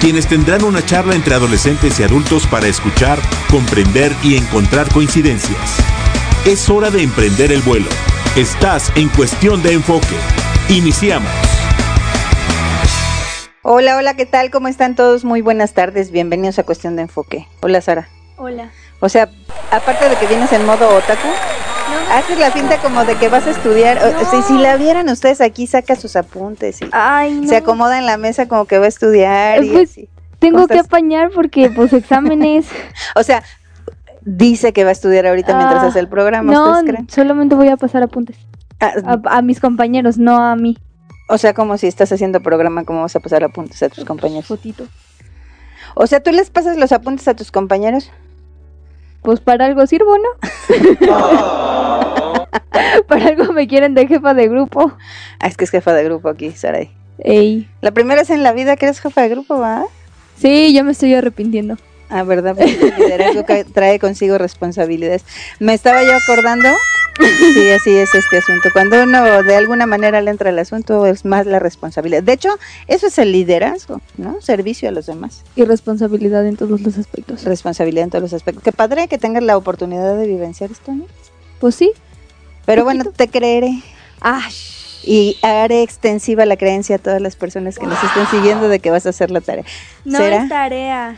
[0.00, 3.18] quienes tendrán una charla entre adolescentes y adultos para escuchar,
[3.50, 5.78] comprender y encontrar coincidencias.
[6.46, 7.88] Es hora de emprender el vuelo.
[8.36, 10.14] Estás en cuestión de enfoque.
[10.68, 11.30] Iniciamos.
[13.62, 14.50] Hola, hola, ¿qué tal?
[14.50, 15.24] ¿Cómo están todos?
[15.24, 17.48] Muy buenas tardes, bienvenidos a Cuestión de Enfoque.
[17.60, 18.08] Hola, Sara.
[18.36, 18.70] Hola.
[19.00, 19.28] O sea,
[19.70, 21.28] aparte de que vienes en modo otaku,
[22.10, 23.98] haces la pinta como de que vas a estudiar.
[23.98, 27.48] O sea, si la vieran ustedes aquí, saca sus apuntes y Ay, no.
[27.48, 29.62] se acomoda en la mesa como que va a estudiar.
[29.64, 30.08] y Pues, así.
[30.38, 32.66] Tengo ¿Cómo que apañar porque, pues, exámenes.
[33.16, 33.42] O sea,
[34.22, 37.08] dice que va a estudiar ahorita mientras Ah, hace el programa, no, ¿ustedes creen?
[37.10, 38.36] solamente voy a pasar apuntes.
[38.80, 38.92] Ah,
[39.26, 40.78] A, a mis compañeros, no a mí.
[41.28, 44.46] o sea, como si estás haciendo programa, ¿cómo vas a pasar apuntes a tus compañeros?
[44.46, 44.86] Fotito.
[45.94, 48.12] O sea, ¿tú les pasas los apuntes a tus compañeros?
[49.22, 50.28] Pues para algo sirvo, ¿no?
[53.08, 54.92] para algo me quieren de jefa de grupo.
[55.40, 56.90] Ah, es que es jefa de grupo aquí, Saray.
[57.18, 57.68] Ey.
[57.80, 59.84] La primera vez en la vida que eres jefa de grupo, ¿va?
[60.36, 61.76] Sí, yo me estoy arrepintiendo.
[62.10, 62.54] Ah, ¿verdad?
[62.56, 65.24] Porque el liderazgo trae consigo responsabilidades.
[65.58, 66.68] Me estaba yo acordando,
[67.18, 68.70] sí, así es este asunto.
[68.72, 72.22] Cuando uno de alguna manera le entra al asunto, es más la responsabilidad.
[72.22, 72.48] De hecho,
[72.86, 74.40] eso es el liderazgo, ¿no?
[74.40, 75.44] Servicio a los demás.
[75.54, 77.44] Y responsabilidad en todos los aspectos.
[77.44, 78.64] Responsabilidad en todos los aspectos.
[78.64, 81.04] Qué padre que tengas la oportunidad de vivenciar esto, ¿no?
[81.60, 81.92] Pues sí.
[82.64, 83.82] Pero bueno, te creeré
[84.20, 84.48] Ah,
[85.04, 88.90] y haré extensiva la creencia a todas las personas que nos estén siguiendo de que
[88.90, 89.64] vas a hacer la tarea.
[90.04, 90.42] no ¿Será?
[90.42, 91.16] es tarea.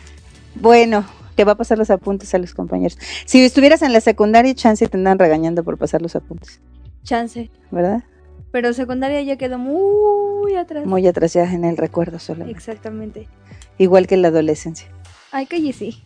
[0.54, 1.04] Bueno,
[1.36, 2.98] que va a pasar los apuntes a los compañeros.
[3.24, 6.60] Si estuvieras en la secundaria, chance te andan regañando por pasar los apuntes,
[7.02, 7.50] Chance.
[7.70, 8.02] ¿verdad?
[8.52, 10.84] Pero secundaria ya quedó muy atrás.
[10.84, 12.46] Muy atrás ya en el recuerdo solo.
[12.46, 13.28] Exactamente.
[13.78, 14.88] Igual que en la adolescencia.
[15.32, 16.02] Ay, calle sí.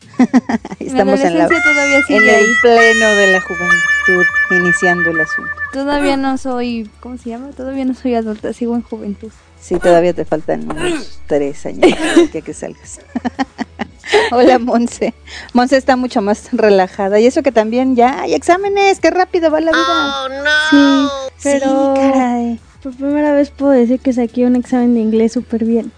[0.79, 2.45] Estamos en, la, todavía sigue en ahí.
[2.45, 5.51] el pleno de la juventud, iniciando el asunto.
[5.73, 7.51] Todavía no soy, ¿cómo se llama?
[7.57, 9.33] Todavía no soy adulta, sigo en juventud.
[9.59, 11.91] Sí, todavía te faltan unos tres años
[12.31, 13.01] que, que salgas.
[14.33, 15.15] Hola, Monse.
[15.53, 17.19] Monse está mucho más relajada.
[17.21, 20.45] Y eso que también ya hay exámenes, qué rápido va la vida.
[20.71, 21.09] Sí,
[21.43, 22.61] pero Sí, caray.
[22.83, 25.93] por primera vez puedo decir que saqué un examen de inglés súper bien.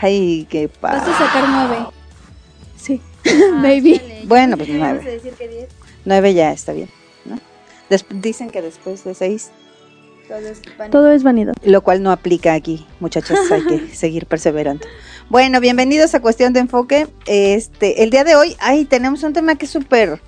[0.00, 1.12] Ay, qué Vas padre.
[1.12, 1.86] a sacar nueve.
[2.76, 3.00] Sí,
[3.54, 4.22] maybe.
[4.24, 5.20] Bueno, pues nueve.
[6.04, 6.88] Nueve ya está bien,
[7.24, 7.38] ¿no?
[8.10, 9.50] Dicen que después de seis,
[10.90, 11.54] Todo es vanidad.
[11.64, 14.86] lo cual no aplica aquí, muchachos, hay que seguir perseverando.
[15.28, 17.08] Bueno, bienvenidos a Cuestión de Enfoque.
[17.26, 20.20] Este, el día de hoy, ay, tenemos un tema que es súper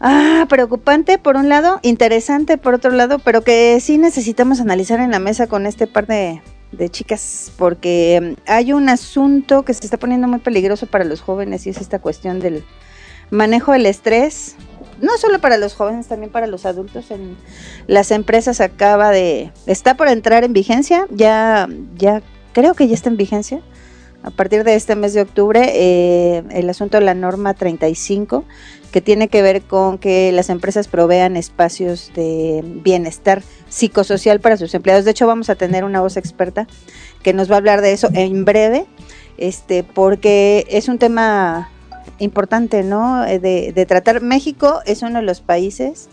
[0.00, 5.10] ah, preocupante por un lado, interesante por otro lado, pero que sí necesitamos analizar en
[5.10, 6.42] la mesa con este par de,
[6.72, 11.22] de chicas, porque mm, hay un asunto que se está poniendo muy peligroso para los
[11.22, 12.64] jóvenes y es esta cuestión del
[13.30, 14.56] manejo del estrés,
[15.00, 17.10] no solo para los jóvenes, también para los adultos.
[17.10, 17.36] En
[17.86, 22.22] las empresas acaba de, está por entrar en vigencia, ya, ya
[22.54, 23.60] creo que ya está en vigencia.
[24.22, 28.44] A partir de este mes de octubre, eh, el asunto de la norma 35,
[28.90, 34.72] que tiene que ver con que las empresas provean espacios de bienestar psicosocial para sus
[34.72, 35.04] empleados.
[35.04, 36.66] De hecho, vamos a tener una voz experta
[37.22, 38.86] que nos va a hablar de eso en breve,
[39.36, 41.68] este, porque es un tema
[42.18, 43.26] importante, ¿no?
[43.26, 44.22] Eh, De, de tratar.
[44.22, 46.08] México es uno de los países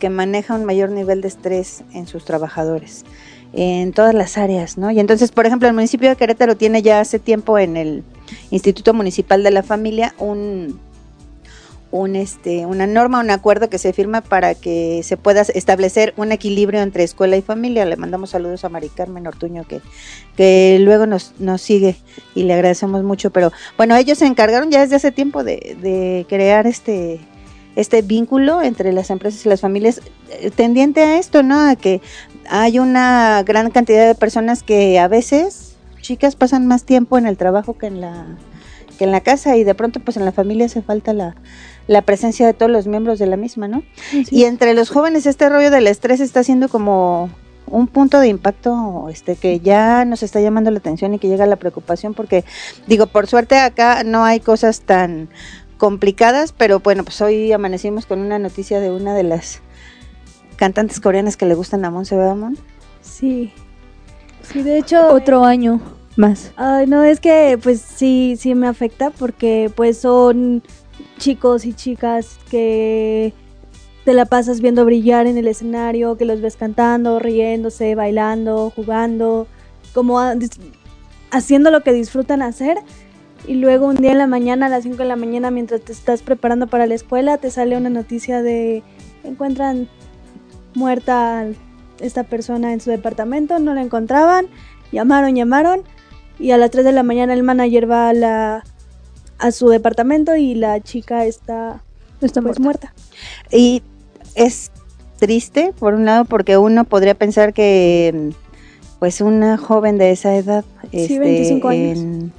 [0.00, 3.04] que maneja un mayor nivel de estrés en sus trabajadores,
[3.52, 4.90] en todas las áreas, ¿no?
[4.90, 8.02] Y entonces, por ejemplo, el municipio de Querétaro tiene ya hace tiempo en el
[8.50, 10.80] Instituto Municipal de la Familia un
[11.92, 16.32] un este una norma, un acuerdo que se firma para que se pueda establecer un
[16.32, 17.84] equilibrio entre escuela y familia.
[17.84, 19.80] Le mandamos saludos a Mari Carmen Ortuño que,
[20.36, 21.96] que luego nos, nos sigue
[22.34, 23.30] y le agradecemos mucho.
[23.30, 27.20] Pero bueno, ellos se encargaron ya desde hace tiempo de, de crear este
[27.76, 31.58] este vínculo entre las empresas y las familias eh, tendiente a esto, ¿no?
[31.58, 32.00] A que
[32.48, 37.36] hay una gran cantidad de personas que a veces, chicas, pasan más tiempo en el
[37.36, 38.26] trabajo que en la
[38.98, 41.34] que en la casa y de pronto pues en la familia hace falta la,
[41.86, 43.82] la presencia de todos los miembros de la misma, ¿no?
[44.30, 47.30] Y entre los jóvenes este rollo del estrés está siendo como
[47.66, 51.46] un punto de impacto este que ya nos está llamando la atención y que llega
[51.46, 52.44] la preocupación porque
[52.86, 55.30] digo, por suerte acá no hay cosas tan
[55.78, 59.62] complicadas, pero bueno, pues hoy amanecimos con una noticia de una de las
[60.56, 62.56] cantantes coreanas que le gustan a Monse, ¿verdad, Mon?
[63.00, 63.52] Sí.
[64.42, 65.08] Sí, de hecho.
[65.12, 65.80] Otro año
[66.16, 66.52] más.
[66.56, 70.62] Ay, no, es que pues sí, sí me afecta porque pues son
[71.18, 73.32] chicos y chicas que
[74.04, 79.46] te la pasas viendo brillar en el escenario, que los ves cantando, riéndose, bailando, jugando,
[79.94, 80.58] como a- dis-
[81.30, 82.76] haciendo lo que disfrutan hacer.
[83.46, 85.92] Y luego un día en la mañana, a las 5 de la mañana, mientras te
[85.92, 88.82] estás preparando para la escuela, te sale una noticia de
[89.24, 89.88] encuentran
[90.74, 91.44] muerta
[92.00, 94.46] esta persona en su departamento, no la encontraban,
[94.92, 95.82] llamaron, llamaron
[96.38, 98.64] y a las 3 de la mañana el manager va a la
[99.38, 101.82] a su departamento y la chica está,
[102.20, 102.92] Está pues, muerta.
[102.92, 103.56] muerta.
[103.56, 103.82] Y
[104.36, 104.70] es
[105.18, 108.30] triste, por un lado, porque uno podría pensar que
[109.00, 111.98] pues una joven de esa edad, Sí, 25 años.
[111.98, 112.32] en-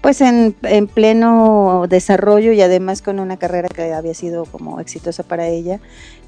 [0.00, 5.22] pues en, en pleno desarrollo y además con una carrera que había sido como exitosa
[5.24, 5.78] para ella,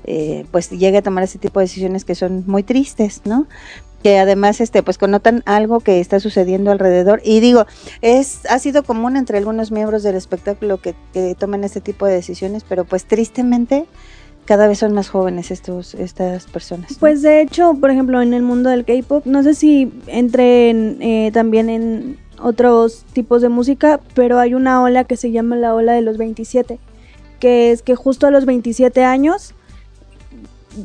[0.05, 3.47] eh, pues llegue a tomar ese tipo de decisiones que son muy tristes, ¿no?
[4.03, 7.67] que además este pues connotan algo que está sucediendo alrededor y digo
[8.01, 10.95] es ha sido común entre algunos miembros del espectáculo que,
[11.39, 13.87] tomen este tipo de decisiones pero pues tristemente
[14.45, 16.97] cada vez son más jóvenes estos estas personas.
[16.99, 20.99] Pues de hecho, por ejemplo, en el mundo del K-pop, no sé si entre en,
[21.01, 25.77] eh, también en otros tipos de música, pero hay una ola que se llama la
[25.77, 26.81] ola de los 27,
[27.39, 29.55] que es que justo a los 27 años,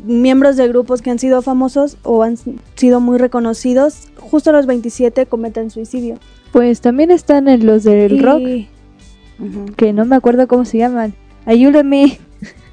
[0.06, 2.36] miembros de grupos que han sido famosos o han
[2.76, 6.18] sido muy reconocidos, justo a los 27 cometen suicidio.
[6.52, 11.14] Pues también están en los del Y- rock, que no me acuerdo cómo se llaman.
[11.46, 12.20] Ayúdame.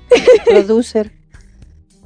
[0.46, 1.12] producer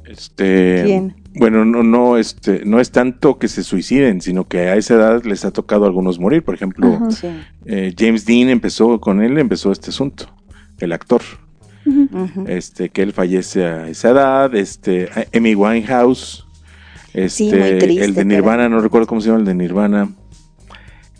[0.05, 4.75] Este, quién Bueno, no, no, este, no es tanto que se suiciden, sino que a
[4.75, 6.43] esa edad les ha tocado a algunos morir.
[6.43, 7.11] Por ejemplo, Ajá.
[7.11, 7.27] sí
[7.65, 10.25] eh, James Dean empezó con él, empezó este asunto,
[10.79, 11.21] el actor,
[12.47, 16.45] Este, que él fallece a esa edad, este, Amy Winehouse,
[17.13, 18.25] Sí, este, muy triste, el de.
[18.25, 20.09] Nirvana, no recuerdo cómo se llama el de Nirvana,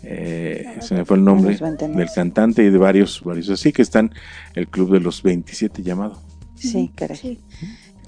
[0.02, 4.14] eh, se me fue el nombre del cantante y de varios, varios así que están
[4.54, 6.22] el club de los 27 llamado.
[6.54, 7.40] sí caray Sí.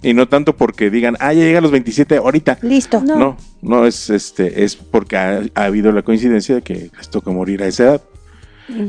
[0.05, 2.59] Y no tanto porque digan, ah, ya llega a los 27 ahorita.
[2.63, 3.17] listo No.
[3.17, 7.31] No, no, es este, es porque ha, ha habido la coincidencia de que les toca
[7.31, 8.03] morir a esa edad.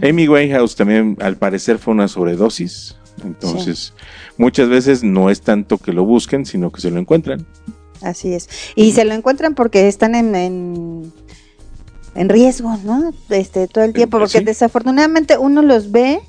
[0.01, 2.95] Amy Winehouse también, al parecer, fue una sobredosis.
[3.23, 3.93] Entonces,
[4.37, 7.45] muchas veces no es tanto que lo busquen, sino que se lo encuentran.
[8.01, 8.49] Así es.
[8.75, 11.13] Y se lo encuentran porque están en, en,
[12.15, 13.13] en riesgo, ¿no?
[13.29, 14.43] Este, todo el tiempo, porque Sí.
[14.43, 16.19] desafortunadamente uno los ve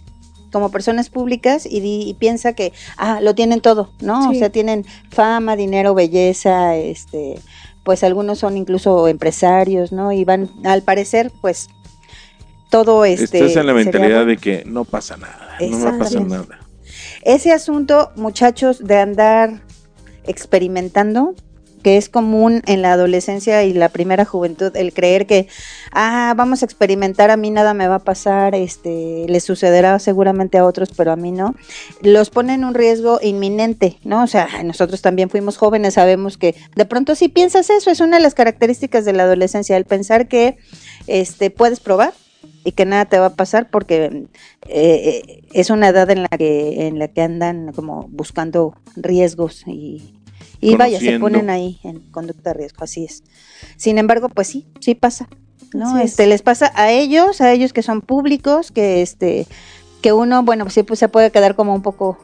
[0.52, 4.30] como personas públicas y, di- y piensa que, ah, lo tienen todo, ¿no?
[4.30, 7.40] O sea, tienen fama, dinero, belleza, este,
[7.82, 10.12] pues algunos son incluso empresarios, ¿no?
[10.12, 11.70] Y van, al parecer, pues,
[12.70, 13.38] todo este...
[13.38, 16.60] Estás en la mentalidad de que no pasa nada, no me pasa nada.
[17.24, 19.62] Ese asunto, muchachos, de andar
[20.26, 21.34] experimentando,
[21.82, 25.48] que es común en la adolescencia y la primera juventud, el creer que,
[25.90, 30.58] ah, vamos a experimentar, a mí nada me va a pasar, este, le sucederá seguramente
[30.58, 31.54] a otros, pero a mí no,
[32.02, 34.22] los pone en un riesgo inminente, ¿no?
[34.22, 38.18] O sea, nosotros también fuimos jóvenes, sabemos que de pronto si piensas eso, es una
[38.18, 40.58] de las características de la adolescencia, el pensar que,
[41.06, 42.12] este, puedes probar
[42.64, 44.26] y que nada te va a pasar porque eh,
[44.68, 50.14] eh, es una edad en la que en la que andan como buscando riesgos y,
[50.60, 53.22] y vaya se ponen ahí en conducta de riesgo así es
[53.76, 55.28] sin embargo pues sí sí pasa
[55.74, 56.10] no Así es.
[56.12, 59.46] este les pasa a ellos a ellos que son públicos que este
[60.00, 62.18] que uno bueno sí pues se puede quedar como un poco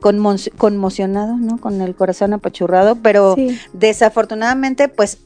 [0.00, 3.58] conmo- conmocionado no con el corazón apachurrado pero Sí.
[3.72, 5.18] desafortunadamente, pues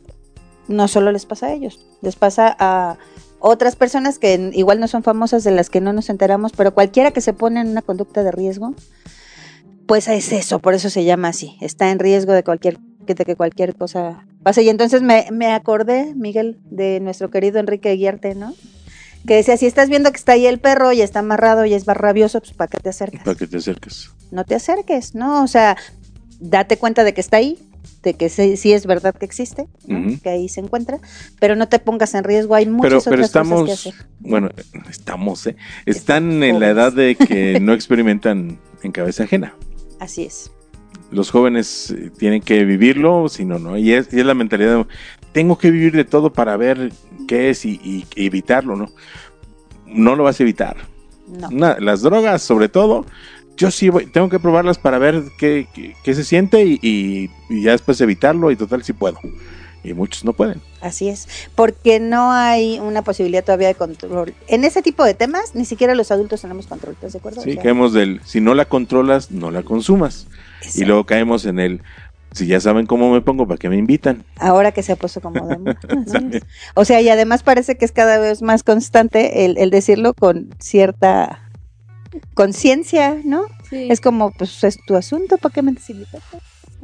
[0.69, 2.97] no solo les pasa a ellos, les pasa a
[3.43, 7.11] otras personas que igual no son famosas de las que no nos enteramos, pero cualquiera
[7.11, 8.75] que se pone en una conducta de riesgo,
[9.87, 13.25] pues es eso, por eso se llama así, está en riesgo de cualquier que- de
[13.25, 14.63] que cualquier cosa pase.
[14.63, 18.55] Y entonces me, me acordé, Miguel, de nuestro querido Enrique Guiarte, ¿no?
[19.27, 21.85] Que decía, si estás viendo que está ahí el perro y está amarrado y es
[21.85, 23.23] rabioso, pues ¿para qué te acercas?
[23.25, 24.11] Para que te acerques.
[24.31, 25.43] no te acerques, ¿no?
[25.43, 25.77] O sea,
[26.41, 27.59] date cuenta de que está ahí,
[28.03, 29.69] de que sí, sí es verdad que existe,
[30.23, 30.99] que ahí se encuentra,
[31.39, 33.95] pero no te pongas en riesgo, hay muchas Pero, otras pero cosas que estamos, hacer.
[34.21, 34.51] bueno,
[34.91, 35.57] estamos, ¿eh?
[35.87, 39.55] Están en la edad de que no experimentan en cabeza ajena.
[40.01, 40.51] Así es.
[41.13, 43.77] los jóvenes eh, tienen que vivirlo, si no, no.
[43.79, 44.87] Y es, y es la mentalidad, de,
[45.33, 46.93] tengo que vivir de todo para ver
[47.29, 48.89] qué es y, y evitarlo, ¿no?
[49.87, 50.77] No lo vas a evitar.
[51.29, 51.77] No.
[51.79, 53.07] Las drogas, sobre todo,
[53.57, 57.31] yo sí voy- tengo que probarlas para ver qué, qué- qué se siente y, y-
[57.49, 59.19] y ya después evitarlo y total si puedo.
[59.85, 60.61] Y muchos no pueden.
[60.81, 64.33] Así es, porque no hay una posibilidad todavía de control.
[64.47, 67.43] En ese tipo de temas, ni siquiera los adultos tenemos control, ¿estás de acuerdo?
[67.43, 70.29] Sí, O sea, caemos del, si no la controlas, no la consumas.
[70.77, 71.83] Y luego caemos en el,
[72.31, 74.25] si ya saben cómo me pongo, ¿para qué me invitan?
[74.39, 75.75] Ahora que se ha puesto como de.
[76.77, 80.51] O sea, y además parece que es cada vez más constante el, el decirlo con
[80.61, 81.51] cierta
[82.35, 83.45] conciencia, ¿no?
[83.69, 83.89] Sí.
[83.91, 85.75] Es como, pues es tu asunto, ¿para qué me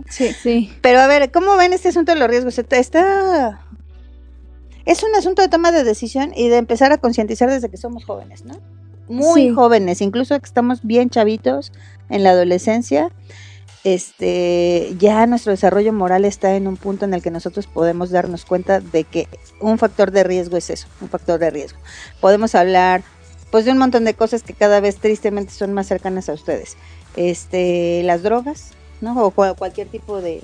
[0.08, 0.32] sí.
[0.42, 0.72] sí.
[0.80, 2.58] Pero a ver, ¿cómo ven este asunto de los riesgos?
[2.58, 3.60] Está, está-
[4.84, 8.04] Es un asunto de toma de decisión y de empezar a concientizar desde que somos
[8.04, 8.58] jóvenes, ¿no?
[9.08, 9.54] Muy Sí.
[9.54, 11.72] jóvenes, incluso que estamos bien chavitos
[12.08, 13.10] en la adolescencia.
[13.84, 18.44] Este, ya nuestro desarrollo moral está en un punto en el que nosotros podemos darnos
[18.44, 19.28] cuenta de que
[19.60, 21.78] un factor de riesgo es eso, un factor de riesgo.
[22.20, 23.02] Podemos hablar
[23.50, 26.76] pues de un montón de cosas que cada vez tristemente son más cercanas a ustedes.
[27.16, 29.24] Este, las drogas, ¿no?
[29.24, 30.42] O cual- cualquier tipo de,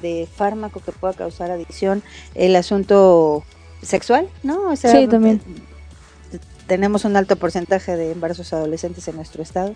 [0.00, 2.02] de fármaco que pueda causar adicción,
[2.34, 3.44] el asunto
[3.82, 4.70] sexual, ¿no?
[4.70, 5.40] O sea, Sí, también.
[5.40, 9.74] t- tenemos un alto porcentaje de embarazos adolescentes en nuestro estado.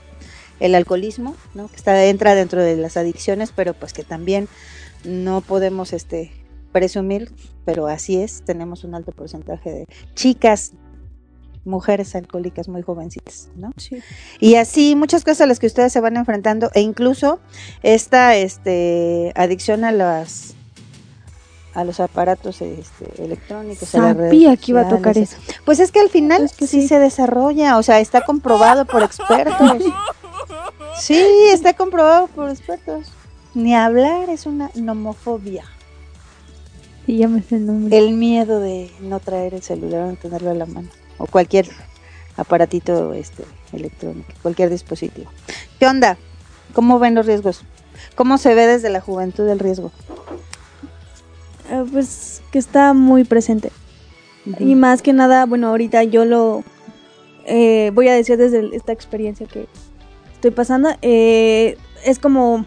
[0.61, 1.69] El alcoholismo, ¿no?
[1.69, 4.49] Que está entra dentro de las adicciones, pero pues que también
[5.05, 6.33] no podemos este
[6.73, 7.33] presumir,
[7.64, 10.73] pero así es, tenemos un alto porcentaje de chicas
[11.66, 13.73] mujeres alcohólicas muy jovencitas, ¿no?
[13.76, 13.99] Sí.
[14.40, 17.40] Y así muchas cosas a las que ustedes se van enfrentando e incluso
[17.82, 20.54] esta este adicción a las
[21.75, 23.94] a los aparatos este, electrónicos.
[23.94, 25.37] a las redes Sabía que iba a tocar eso.
[25.66, 26.80] Pues es que al final Es que sí.
[26.82, 26.88] sí.
[26.88, 29.82] se desarrolla, o sea, está comprobado por expertos.
[30.99, 33.08] Sí, está comprobado por expertos.
[33.52, 35.64] Ni hablar es una nomofobia.
[37.06, 37.96] Y ya me sé el nombre.
[37.99, 40.88] El miedo de no traer el celular o no tenerlo a la mano.
[41.18, 41.68] O cualquier
[42.37, 45.30] aparatito este, electrónico, cualquier dispositivo.
[45.78, 46.18] ¿Qué onda?
[46.75, 47.62] ¿Cómo ven los riesgos?
[48.14, 49.92] ¿Cómo se ve desde la juventud el riesgo?
[51.70, 53.73] Eh, pues que está muy presente.
[54.61, 56.62] Y más que nada, bueno, ahorita yo lo
[57.46, 59.66] eh, voy a decir desde esta experiencia que
[60.35, 60.90] estoy pasando.
[61.02, 62.64] eh, es como,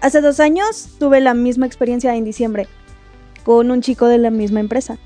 [0.00, 2.66] hace dos años tuve la misma experiencia en diciembre
[3.44, 4.98] con un chico de la misma empresa.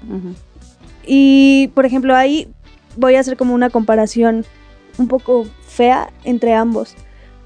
[1.07, 2.49] Y, por ejemplo, ahí
[2.97, 4.45] voy a hacer como una comparación
[4.99, 6.95] un poco fea entre ambos.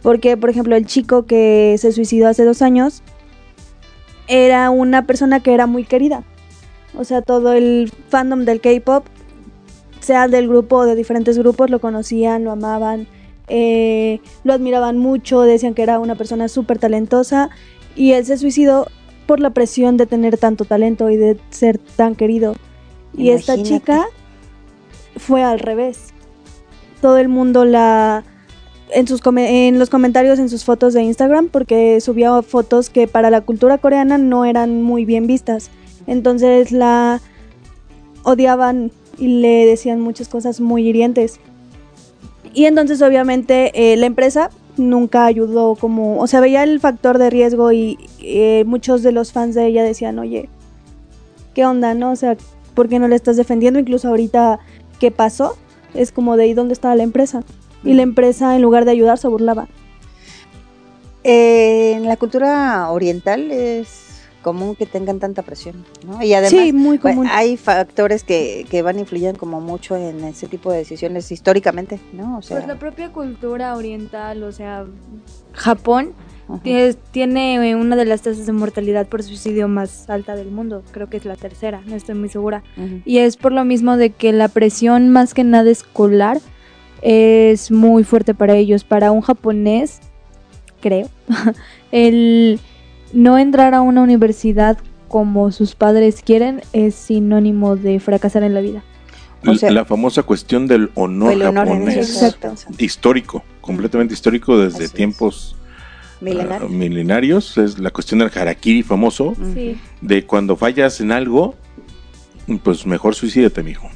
[0.02, 3.02] Porque, por ejemplo, el chico que se suicidó hace dos años
[4.28, 6.24] era una persona que era muy querida.
[6.96, 9.04] O sea, todo el fandom del K-pop,
[10.00, 13.06] sea del grupo o de diferentes grupos, lo conocían, lo amaban,
[13.48, 17.50] eh, lo admiraban mucho, decían que era una persona súper talentosa.
[17.94, 18.86] Y él se suicidó
[19.26, 22.54] por la presión de tener tanto talento y de ser tan querido.
[23.16, 24.06] Y esta chica
[25.16, 26.12] fue al revés.
[27.00, 28.24] Todo el mundo la
[28.90, 33.30] en sus en los comentarios en sus fotos de Instagram porque subía fotos que para
[33.30, 35.70] la cultura coreana no eran muy bien vistas.
[36.06, 37.20] Entonces la
[38.22, 41.40] odiaban y le decían muchas cosas muy hirientes.
[42.54, 47.30] Y entonces obviamente eh, la empresa nunca ayudó como, o sea, veía el factor de
[47.30, 50.48] riesgo y eh, muchos de los fans de ella decían, oye,
[51.54, 52.12] ¿qué onda, no?
[52.12, 52.36] O sea,
[52.76, 53.80] ¿por qué no le estás defendiendo?
[53.80, 54.60] Incluso ahorita,
[55.00, 55.56] ¿qué pasó?
[55.94, 57.42] Es como de ahí dónde estaba la empresa.
[57.82, 59.66] Y la empresa, en lugar de ayudar, se burlaba.
[61.24, 64.06] Eh, en la cultura oriental es
[64.42, 66.22] común que tengan tanta presión, ¿no?
[66.22, 67.28] Y además sí, muy pues, común.
[67.32, 72.38] hay factores que, que van influyendo como mucho en ese tipo de decisiones históricamente, ¿no?
[72.38, 74.84] O sea, Pues la propia cultura oriental, o sea,
[75.52, 76.12] Japón.
[76.62, 80.82] Tiene, tiene una de las tasas de mortalidad por suicidio más alta del mundo.
[80.92, 82.62] Creo que es la tercera, no estoy muy segura.
[83.04, 86.38] Y es por lo mismo de que la presión más que nada escolar
[87.02, 88.84] es muy fuerte para ellos.
[88.84, 90.00] Para un japonés,
[90.80, 91.08] creo,
[91.92, 92.60] el
[93.12, 98.60] no entrar a una universidad como sus padres quieren es sinónimo de fracasar en la
[98.60, 98.82] vida.
[99.46, 102.34] O sea- la famosa cuestión del honor, japonés.
[102.78, 104.92] Histórico, completamente histórico desde Así es.
[104.92, 105.56] tiempos
[106.20, 106.66] Milenario.
[106.66, 107.58] ah, milenarios.
[107.58, 109.34] Es la cuestión del harakiri famoso.
[109.54, 109.76] Sí.
[110.00, 111.54] de cuando fallas en algo,
[112.62, 113.88] pues mejor suicídate, mijo.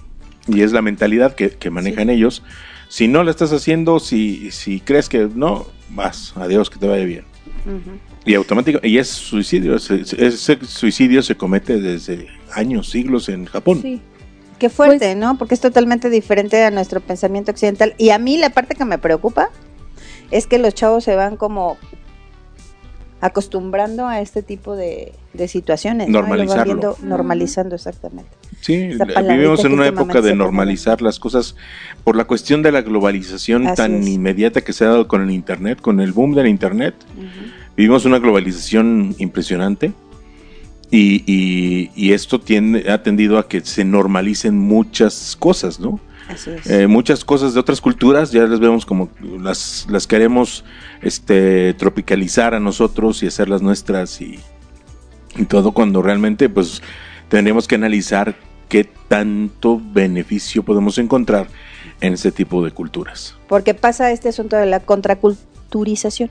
[0.49, 2.43] Y es la mentalidad que, que manejan ellos.
[2.89, 7.05] Si no lo estás haciendo, si, si crees que no, vas, adiós, que te vaya
[7.05, 7.25] bien.
[8.25, 13.81] Y automático, y es suicidio, ese, ese suicidio se comete desde años, siglos en Japón.
[13.83, 14.01] Sí.
[14.59, 15.39] Qué fuerte, Pues- ¿no?
[15.39, 17.95] Porque es totalmente diferente a nuestro pensamiento occidental.
[17.97, 19.51] Y a mí la parte que me preocupa
[20.31, 21.79] es que los chavos se van como
[23.21, 26.09] acostumbrando a este tipo de, de situaciones.
[26.09, 26.65] Normalizarlo.
[26.65, 28.31] viendo- normalizando, exactamente.
[28.61, 28.91] Sí,
[29.29, 31.57] vivimos en una época de normalizar las cosas
[32.05, 34.09] por la cuestión de la globalización Así tan es.
[34.09, 36.95] inmediata que se ha dado con el Internet, con el boom del Internet.
[37.77, 39.93] Vivimos una globalización impresionante
[40.91, 46.01] y, y- y esto tiende, ha tendido a que se normalicen muchas cosas, ¿no?
[46.31, 46.71] Así es.
[46.71, 49.09] Eh, muchas cosas de otras culturas ya las vemos como
[49.41, 50.65] las, las queremos
[51.03, 54.39] este, tropicalizar a nosotros y hacerlas nuestras y,
[55.37, 56.83] y todo cuando realmente pues
[57.29, 58.37] tendríamos que analizar
[58.69, 61.49] qué tanto beneficio podemos encontrar
[62.01, 63.37] en ese tipo de culturas.
[63.49, 66.31] Porque pasa este asunto de la contraculturización.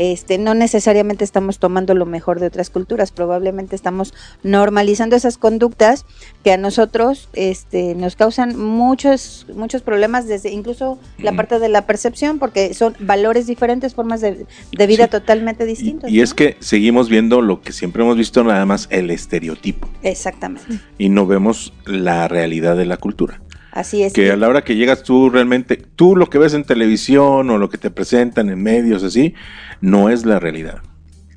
[0.00, 4.14] Este, no necesariamente estamos tomando lo mejor de otras culturas, probablemente estamos
[4.44, 6.06] normalizando esas conductas
[6.44, 11.36] que a nosotros este, nos causan muchos, muchos problemas, desde incluso la Ujú.
[11.38, 15.10] parte de la percepción, porque son valores diferentes, formas de, de vida Sí.
[15.10, 16.10] totalmente distintas.
[16.12, 16.36] y es ¿no?
[16.36, 21.26] que seguimos viendo lo que siempre hemos visto, nada más el estereotipo, Exactamente, y no
[21.26, 23.42] vemos la realidad de la cultura.
[23.78, 24.12] Así es.
[24.12, 27.58] Que a la hora que llegas tú realmente, tú lo que ves en televisión o
[27.58, 29.34] lo que te presentan en medios así,
[29.80, 30.78] no es la realidad.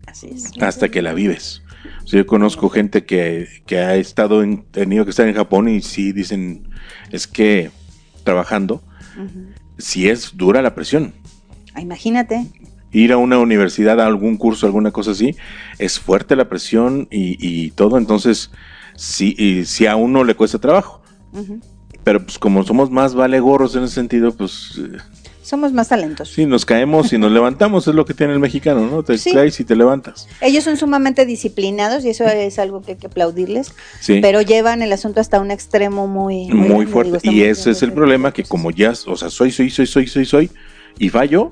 [0.08, 0.52] Así es.
[0.62, 1.62] hasta que la vives.
[2.04, 5.70] O sea, yo conozco gente que, que ha estado en, tenido que estar en Japón
[5.70, 6.68] y sí dicen,
[7.12, 7.72] es que
[8.24, 8.84] trabajando,
[9.16, 9.48] Ujú.
[9.78, 11.14] sí es dura la presión.
[11.74, 12.46] Ah, Imagínate,
[12.92, 15.36] Ir a una universidad, a algún curso, alguna cosa así,
[15.80, 18.52] es fuerte la presión y, y todo, entonces
[18.98, 21.02] sí, y sí a uno le cuesta trabajo.
[21.32, 21.62] Ujú.
[22.04, 24.98] Pero pues como somos más vale gorros en ese sentido, pues eh,
[25.44, 26.30] somos más talentos.
[26.30, 29.04] sí, nos caemos y nos levantamos, es lo que tiene el mexicano, ¿no?
[29.04, 29.32] Te Sí.
[29.34, 30.28] caes y te levantas.
[30.40, 34.20] Ellos son sumamente disciplinados y eso es algo que hay que aplaudirles, Sí.
[34.22, 37.20] pero llevan el asunto hasta un extremo muy, muy grande, fuerte.
[37.22, 40.08] digo, y ese es el problema, que como ya, o sea, soy, soy, soy, soy,
[40.08, 40.52] soy, soy,
[40.98, 41.50] y fallo,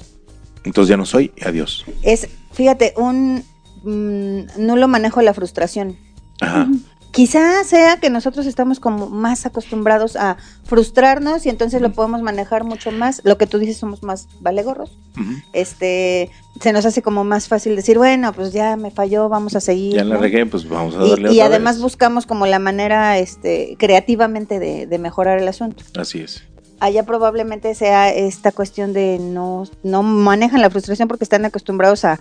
[0.63, 1.85] entonces ya no soy, adiós.
[2.01, 3.43] Es, fíjate, un
[3.83, 5.95] mm, nulo manejo de la frustración.
[6.41, 6.67] Ajá.
[7.11, 12.63] Quizá sea que nosotros estamos como más acostumbrados a frustrarnos y entonces lo podemos manejar
[12.63, 13.21] mucho más.
[13.23, 14.97] Lo que tú dices, somos más valegorros.
[15.19, 15.31] Ujú.
[15.53, 16.29] Este,
[16.61, 19.95] se nos hace como más fácil decir, bueno, pues ya me falló, vamos a seguir.
[19.95, 20.21] Ya la ¿no?
[20.21, 21.83] regué, pues vamos a Y, darle y otra además vez.
[21.83, 25.83] buscamos como la manera este, creativamente de, de mejorar el asunto.
[25.99, 26.43] Así es.
[26.79, 32.19] Allá probablemente sea esta cuestión de no, no manejan la frustración porque están acostumbrados a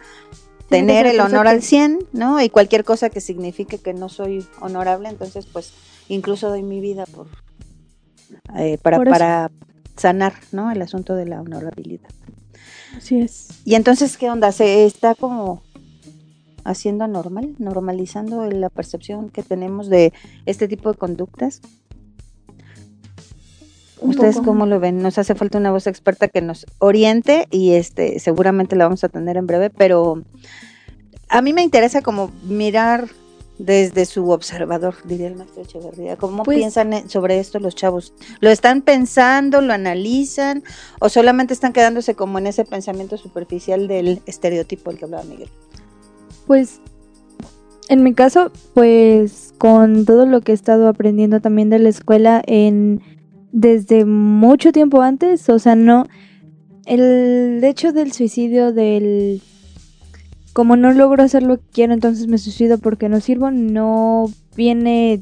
[0.68, 1.68] tener el honor al perfecto.
[1.68, 2.40] 100, ¿no?
[2.40, 5.72] Y cualquier cosa que signifique que no soy honorable, entonces pues
[6.08, 7.26] incluso doy mi vida por
[8.56, 9.50] eh, para, Por para
[9.96, 10.70] sanar, ¿no?
[10.70, 12.08] El asunto de la honorabilidad.
[12.96, 13.48] Así es.
[13.64, 14.52] Y entonces, ¿qué onda?
[14.52, 15.62] ¿Se está como
[16.64, 20.12] haciendo normal, normalizando la percepción que tenemos de
[20.46, 21.60] este tipo de conductas?
[24.00, 24.46] ¿Ustedes poco.
[24.48, 25.02] cómo lo ven?
[25.02, 29.08] Nos hace falta una voz experta que nos oriente y este seguramente la vamos a
[29.08, 30.22] tener en breve, pero
[31.28, 33.08] a mí me interesa como mirar
[33.58, 36.16] desde su observador, diría el maestro Echeverría.
[36.16, 38.12] ¿Cómo Pues- piensan sobre esto los chavos?
[38.40, 40.62] ¿Lo están pensando, lo analizan
[41.00, 45.48] o solamente están quedándose como en ese pensamiento superficial del estereotipo del que hablaba Miguel?
[46.46, 46.80] Pues
[47.88, 52.40] en mi caso, pues con todo lo que he estado aprendiendo también de la escuela
[52.46, 53.02] en
[53.52, 56.06] desde mucho tiempo antes, o sea, no
[56.86, 59.42] el hecho del suicidio del
[60.54, 65.20] como no logro hacer lo que quiero, entonces me suicido porque no sirvo, no viene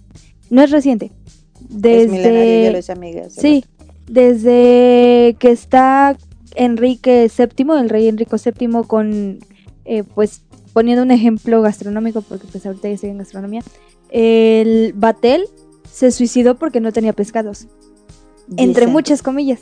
[0.50, 1.12] no es reciente.
[1.60, 2.76] Es Desde Miguel.
[2.76, 3.64] hace Sí,
[4.06, 6.16] desde que está
[6.54, 9.38] Enrique VII, el rey Enrique VII, con,
[9.84, 13.62] eh, pues, poniendo un ejemplo gastronómico, porque pues ahorita ya estoy en gastronomía,
[14.10, 15.44] el Batel
[15.90, 17.66] se suicidó porque no tenía pescados.
[18.56, 19.60] Entre muchas comillas.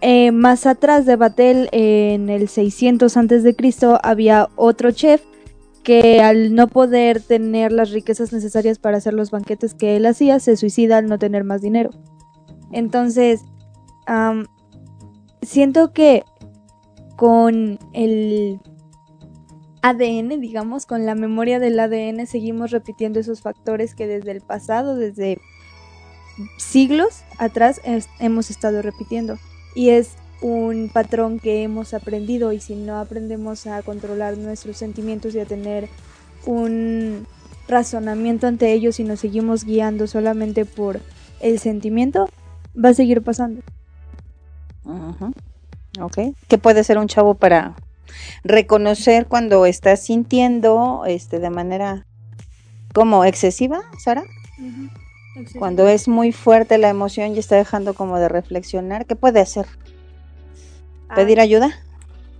[0.00, 5.22] Eh, más atrás de Batel, en el 600 antes de Cristo, había otro chef
[5.84, 10.40] que al no poder tener las riquezas necesarias para hacer los banquetes que él hacía,
[10.40, 11.90] se suicida al no tener más dinero.
[12.72, 13.42] Entonces,
[14.06, 14.46] am,
[15.42, 16.24] siento que
[17.16, 18.60] con el
[19.82, 24.96] ADN, digamos, con la memoria del ADN, seguimos repitiendo esos factores que desde el pasado,
[24.96, 25.38] desde
[26.56, 29.38] siglos atrás, es- hemos estado repitiendo.
[29.74, 35.34] Y es un patrón que hemos aprendido y si no aprendemos a controlar nuestros sentimientos
[35.34, 35.88] y a tener
[36.46, 37.26] un
[37.68, 41.00] razonamiento ante ellos y nos seguimos guiando solamente por
[41.40, 42.28] el sentimiento,
[42.76, 43.60] va a seguir pasando.
[44.84, 45.32] Ujú.
[46.00, 46.18] Ok.
[46.48, 47.76] ¿Qué puede ser un chavo para
[48.42, 52.06] reconocer cuando está sintiendo este de manera
[52.92, 54.24] como excesiva, Sara?
[55.58, 59.66] Cuando es muy fuerte la emoción y está dejando como de reflexionar, ¿qué puede hacer?
[61.14, 61.70] ¿Pedir ayuda?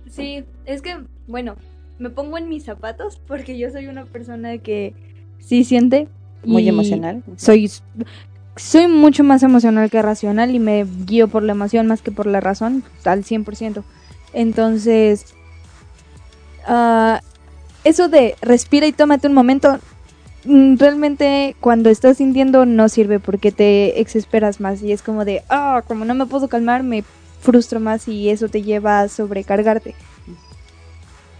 [0.09, 1.55] Sí, es que, bueno,
[1.99, 4.93] me pongo en mis zapatos porque yo soy una persona que
[5.39, 6.07] sí siente.
[6.43, 7.23] Muy emocional.
[7.37, 7.71] Soy,
[8.55, 12.27] soy mucho más emocional que racional y me guío por la emoción más que por
[12.27, 13.83] la razón, al 100%.
[14.33, 15.33] Entonces,
[16.67, 17.21] ah,
[17.83, 19.79] eso de respira y tómate un momento,
[20.45, 25.83] realmente cuando estás sintiendo no sirve porque te exasperas más y es como de, ah,
[25.87, 27.03] como no me puedo calmar, me
[27.39, 29.95] frustro más y eso te lleva a sobrecargarte.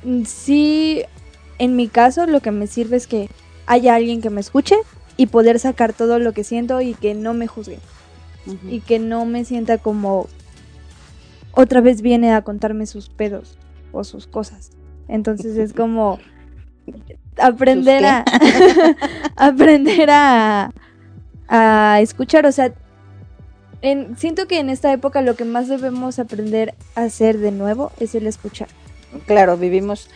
[0.03, 1.03] Mm, Sí,
[1.59, 3.29] en mi caso lo que me sirve es que
[3.65, 4.75] haya alguien que me escuche
[5.17, 7.79] y poder sacar todo lo que siento y que no me juzguen.
[8.45, 8.67] Ujú.
[8.69, 10.27] y que no me sienta como
[11.53, 13.57] otra vez viene a contarme sus pedos
[13.93, 14.71] o sus cosas.
[15.07, 16.19] Entonces es como
[17.37, 18.23] aprender a
[19.35, 20.71] aprender a
[21.47, 22.73] a escuchar, o sea,
[23.81, 27.91] en- siento que en esta época lo que más debemos aprender a hacer de nuevo
[27.99, 28.69] es el escuchar.
[29.27, 30.09] Claro, vivimos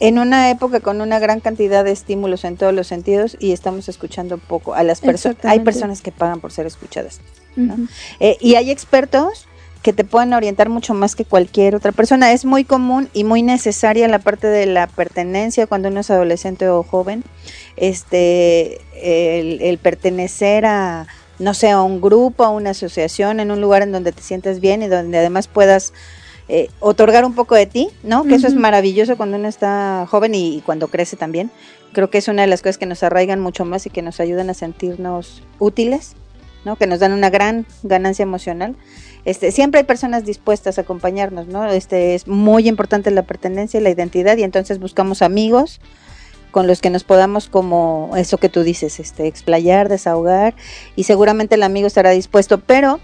[0.00, 3.88] en una época con una gran cantidad de estímulos en todos los sentidos y estamos
[3.88, 5.36] escuchando poco a las personas.
[5.44, 7.20] Hay personas que pagan por ser escuchadas.
[8.20, 9.46] Eh, y hay expertos
[9.84, 12.32] que te pueden orientar mucho más que cualquier otra persona.
[12.32, 16.70] Es muy común y muy necesaria la parte de la pertenencia cuando uno es adolescente
[16.70, 17.22] o joven.
[17.76, 21.06] Este, el, el pertenecer a,
[21.38, 24.58] no sé, a un grupo, a una asociación, en un lugar en donde te sientes
[24.58, 25.92] bien y donde además puedas
[26.48, 28.24] eh, otorgar un poco de ti, ¿no?
[28.24, 31.50] Que eso es maravilloso cuando uno está joven y, y cuando crece también.
[31.92, 34.18] Creo que es una de las cosas que nos arraigan mucho más y que nos
[34.18, 36.14] ayudan a sentirnos útiles,
[36.64, 36.76] ¿no?
[36.76, 38.74] Que nos dan una gran ganancia emocional.
[39.24, 41.64] Este, siempre hay personas dispuestas a acompañarnos, ¿no?
[41.66, 45.80] Este, es muy importante la pertenencia y la identidad y entonces buscamos amigos
[46.50, 50.54] con los que nos podamos como eso que tú dices, este, explayar, desahogar
[50.94, 53.00] y seguramente el amigo estará dispuesto, pero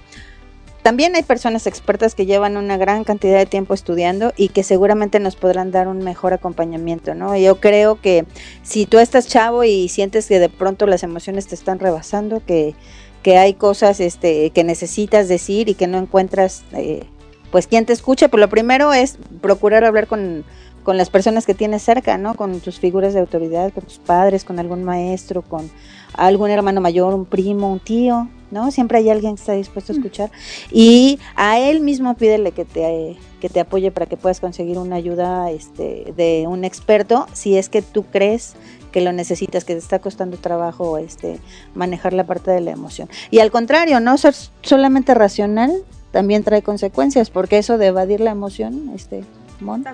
[0.82, 5.20] también hay personas expertas que llevan una gran cantidad de tiempo estudiando y que seguramente
[5.20, 7.36] nos podrán dar un mejor acompañamiento, ¿no?
[7.36, 8.24] Yo creo que
[8.62, 12.74] si tú estás chavo y sientes que de pronto las emociones te están rebasando, que,
[13.22, 17.04] que hay cosas este, que necesitas decir y que no encuentras, eh,
[17.50, 20.44] pues, quien te escuche, pues lo primero es procurar hablar con,
[20.82, 22.34] con las personas que tienes cerca, ¿no?
[22.34, 25.70] Con tus figuras de autoridad, con tus padres, con algún maestro, con
[26.14, 28.70] algún hermano mayor, un primo, un tío, ¿no?
[28.70, 30.30] Siempre hay alguien que está dispuesto a escuchar.
[30.70, 34.96] Y a él mismo pídele que te, que te apoye para que puedas conseguir una
[34.96, 38.54] ayuda este, de un experto, si es que tú crees
[38.90, 41.38] que lo necesitas, que te está costando trabajo este,
[41.74, 43.08] manejar la parte de la emoción.
[43.30, 45.72] Y al contrario, no ser solamente racional
[46.12, 49.22] también trae consecuencias, porque eso de evadir la emoción, este,
[49.60, 49.84] Mon,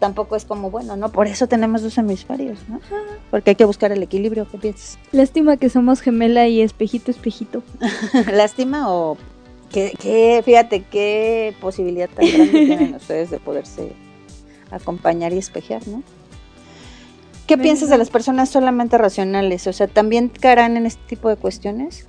[0.00, 1.10] tampoco es como bueno, ¿no?
[1.10, 2.80] Por eso tenemos dos hemisferios, ¿no?
[3.30, 4.98] Porque hay que buscar el equilibrio, ¿qué piensas?
[5.12, 7.62] Lástima que somos gemela y espejito, espejito.
[8.32, 9.16] ¿Lástima o
[9.72, 13.92] qué, qué- fíjate qué posibilidad tan grande tienen ustedes de poderse
[14.70, 16.02] acompañar y espejear, ¿no?
[17.46, 19.66] ¿Qué piensas de las personas solamente racionales?
[19.66, 22.06] O sea, ¿también caerán en este tipo de cuestiones?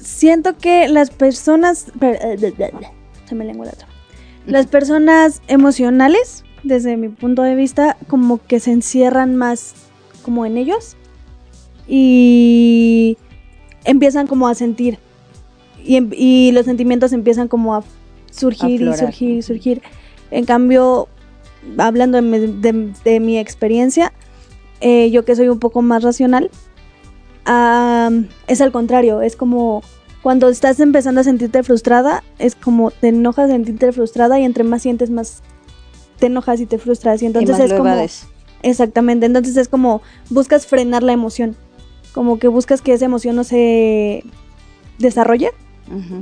[0.00, 1.86] Siento que las personas.
[1.98, 2.52] per- eh,
[3.26, 3.92] Se me lengua la traba.
[4.46, 9.74] Las personas emocionales, desde mi punto de vista, como que se encierran más
[10.22, 10.96] como en ellos
[11.86, 13.16] y
[13.84, 14.98] empiezan como a sentir.
[15.84, 17.82] Y, em- y los sentimientos empiezan como a
[18.30, 19.82] surgir y surgir y surgir.
[20.30, 21.08] En cambio,
[21.78, 24.12] hablando de, mi- de- de mi experiencia,
[24.80, 26.50] eh, yo que soy un poco más racional,
[28.46, 29.82] es al contrario, es como
[30.22, 34.82] cuando estás empezando a sentirte frustrada, es como te enojas sentirte frustrada y entre más
[34.82, 35.42] sientes más
[36.18, 38.26] te enojas y te frustras y entonces y es lo como evades.
[38.62, 41.56] exactamente, entonces es como buscas frenar la emoción,
[42.12, 44.24] como que buscas que esa emoción no se
[44.98, 45.50] desarrolle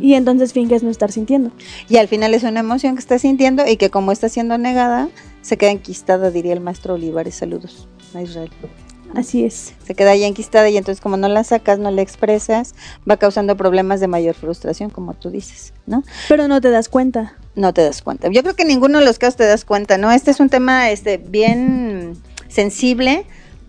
[0.00, 1.50] y entonces finges no estar sintiendo.
[1.90, 5.10] Y al final es una emoción que estás sintiendo y que como está siendo negada,
[5.42, 7.34] se queda enquistada, diría el maestro Olivares.
[7.34, 8.50] Saludos a Israel.
[9.14, 9.74] Así es.
[9.84, 12.74] Se queda ahí enquistada y entonces como no la sacas, no la expresas,
[13.08, 16.04] va causando problemas de mayor frustración, como tú dices, ¿no?
[16.28, 17.34] Pero no te das cuenta.
[17.54, 18.28] No te das cuenta.
[18.28, 20.12] Yo creo que en ninguno de los casos te das cuenta, ¿no?
[20.12, 22.16] Este es un tema este, bien
[22.48, 23.24] sensible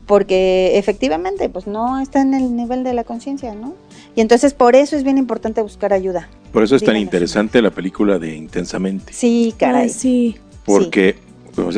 [0.05, 3.75] porque efectivamente pues no está en el nivel de la conciencia, ¿no?
[4.15, 6.29] Y entonces por eso es bien importante buscar ayuda.
[6.51, 9.13] Por eso es tan interesante la película de Intensamente.
[9.13, 9.83] Sí, caray.
[9.83, 10.37] Ay, sí.
[10.65, 11.15] Porque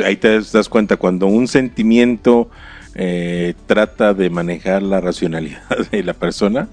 [0.04, 2.50] ahí te das cuenta cuando un sentimiento
[2.94, 6.68] eh, trata de manejar la racionalidad de la persona,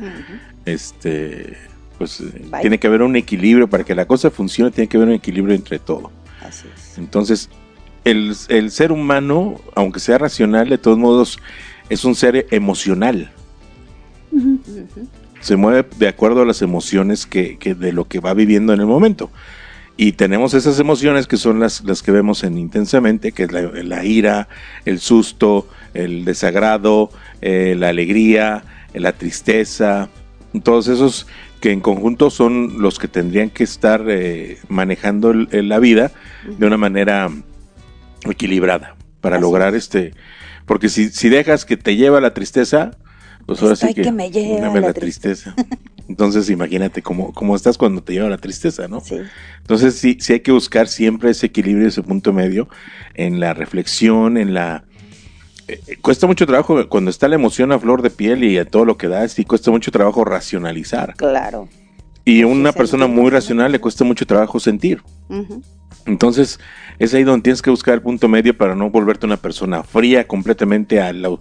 [0.65, 1.57] este
[1.97, 2.61] pues eh, Bye.
[2.61, 5.55] tiene que haber un equilibrio para que la cosa funcione, tiene que haber un equilibrio
[5.55, 6.11] entre todo.
[6.41, 6.97] Así es.
[6.97, 7.49] Entonces,
[8.05, 11.39] el, el ser humano, aunque sea racional, de todos modos
[11.89, 13.31] es un ser emocional.
[15.41, 18.79] Se mueve de acuerdo a las emociones que, que de lo que va viviendo en
[18.79, 19.31] el momento.
[20.01, 23.63] Y tenemos esas emociones que son las, las que vemos en intensamente, que es la,
[23.63, 24.47] la ira,
[24.85, 27.09] el susto, el desagrado,
[27.41, 30.07] eh, la alegría, eh, la tristeza,
[30.63, 31.27] todos esos
[31.59, 36.13] que en conjunto son los que tendrían que estar eh, manejando el- el- la vida
[36.47, 37.29] de una manera
[38.23, 40.13] equilibrada para Así lograr este,
[40.65, 42.91] porque si, si dejas que te lleva la tristeza,
[43.49, 45.55] pues ahora sí Estoy que me lleva la la tristeza.
[46.07, 48.99] Entonces imagínate cómo, cómo estás cuando te lleva la tristeza, ¿no?
[48.99, 49.15] Sí.
[49.57, 52.69] Entonces sí, sí hay que buscar siempre ese equilibrio, ese punto medio
[53.15, 54.83] en la reflexión, en la...
[55.67, 58.65] eh, eh, cuesta mucho trabajo cuando está la emoción a flor de piel y a
[58.65, 61.15] todo lo que da, sí cuesta mucho trabajo racionalizar.
[61.15, 61.67] Claro.
[62.23, 63.29] Y a sí, una persona muy ¿no?
[63.31, 65.01] racional le cuesta mucho trabajo sentir.
[66.05, 66.59] Entonces,
[66.99, 70.27] es ahí donde tienes que buscar el punto medio para no volverte una persona fría
[70.27, 71.39] completamente a lo,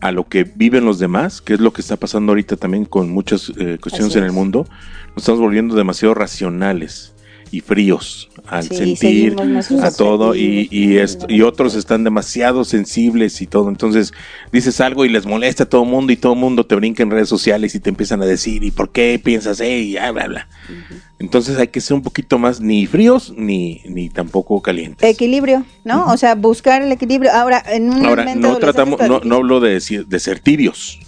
[0.00, 3.10] a lo que viven los demás, que es lo que está pasando ahorita también con
[3.10, 4.66] muchas eh, cuestiones en el mundo.
[5.08, 7.14] Nos estamos volviendo demasiado racionales
[7.50, 9.36] y fríos al Sí, sentir,
[9.82, 13.68] a todo y, y, y otros están demasiado sensibles y todo.
[13.68, 14.12] Entonces
[14.52, 17.02] dices algo y les molesta a todo el mundo y todo el mundo te brinca
[17.02, 19.60] en redes sociales y te empiezan a decir ¿y por qué piensas?
[19.60, 19.78] Eh?
[19.80, 20.48] Y bla, bla, bla.
[21.18, 25.08] Entonces hay que ser un poquito más ni fríos ni, ni tampoco calientes.
[25.08, 26.06] Equilibrio, ¿no?
[26.06, 27.32] O sea, buscar el equilibrio.
[27.32, 31.00] Ahora, en un Ahora, no tratamos, no, no hablo de, decir- de ser tibios.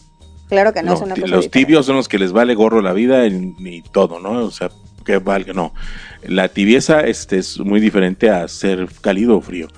[0.48, 3.54] Claro que no, cosa los tibios son los que les vale gorro la vida y,
[3.60, 4.32] y todo, ¿no?
[4.44, 4.68] O sea,
[5.04, 5.72] que valga, no.
[6.22, 9.68] La tibieza este, es muy diferente a ser cálido o frío.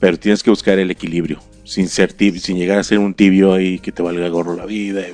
[0.00, 3.54] Pero tienes que buscar el equilibrio, sin ser tibio, sin llegar a ser un tibio
[3.54, 5.00] ahí que te valga gorro la vida.
[5.00, 5.12] y.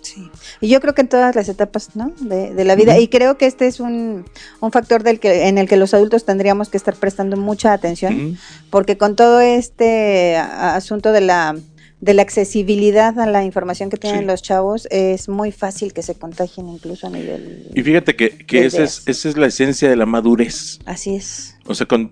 [0.00, 0.30] Sí.
[0.60, 2.12] Y yo creo que en todas las etapas, ¿no?
[2.20, 2.98] De, de la vida.
[2.98, 4.24] Y creo que este es un,
[4.60, 8.38] un factor del que, en el que los adultos tendríamos que estar prestando mucha atención.
[8.70, 11.56] Porque con todo este asunto de la
[12.00, 14.26] de la accesibilidad a la información que tienen Sí.
[14.26, 18.66] los chavos es muy fácil que se contagien incluso a nivel Y fíjate que, que
[18.66, 20.78] esa, es, esa es la esencia de la madurez.
[20.84, 22.10] así es O sea, con,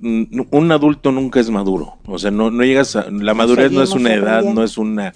[0.50, 1.98] un adulto nunca es maduro.
[2.06, 3.10] O sea, no, no llegas a...
[3.10, 5.12] La madurez no es una edad, no es una...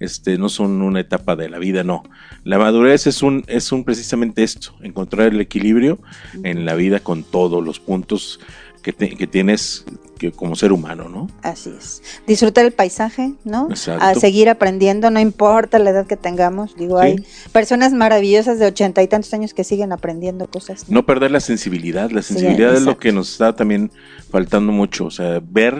[0.00, 2.02] Este, no son una etapa de la vida, no.
[2.42, 6.00] La madurez es un, es un precisamente esto, encontrar el equilibrio
[6.42, 8.40] en la vida con todos los puntos
[8.84, 9.84] que, te- que tienes
[10.18, 11.28] que, como ser humano, ¿no?
[11.42, 14.04] así es disfrutar el paisaje no Exacto.
[14.04, 17.06] a seguir aprendiendo no importa la edad que tengamos digo Sí.
[17.06, 17.16] hay
[17.52, 20.94] personas maravillosas de ochenta y tantos años que siguen aprendiendo cosas ¿no?
[21.00, 22.10] No perder la sensibilidad.
[22.12, 23.90] La Sí, sensibilidad es lo que nos está también
[24.30, 25.06] faltando mucho.
[25.06, 25.74] O sea, ver,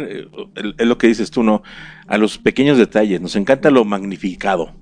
[0.56, 1.62] eh, es lo que dices tú, ¿no?
[2.06, 3.20] A los pequeños detalles.
[3.20, 4.72] Nos encanta lo magnificado,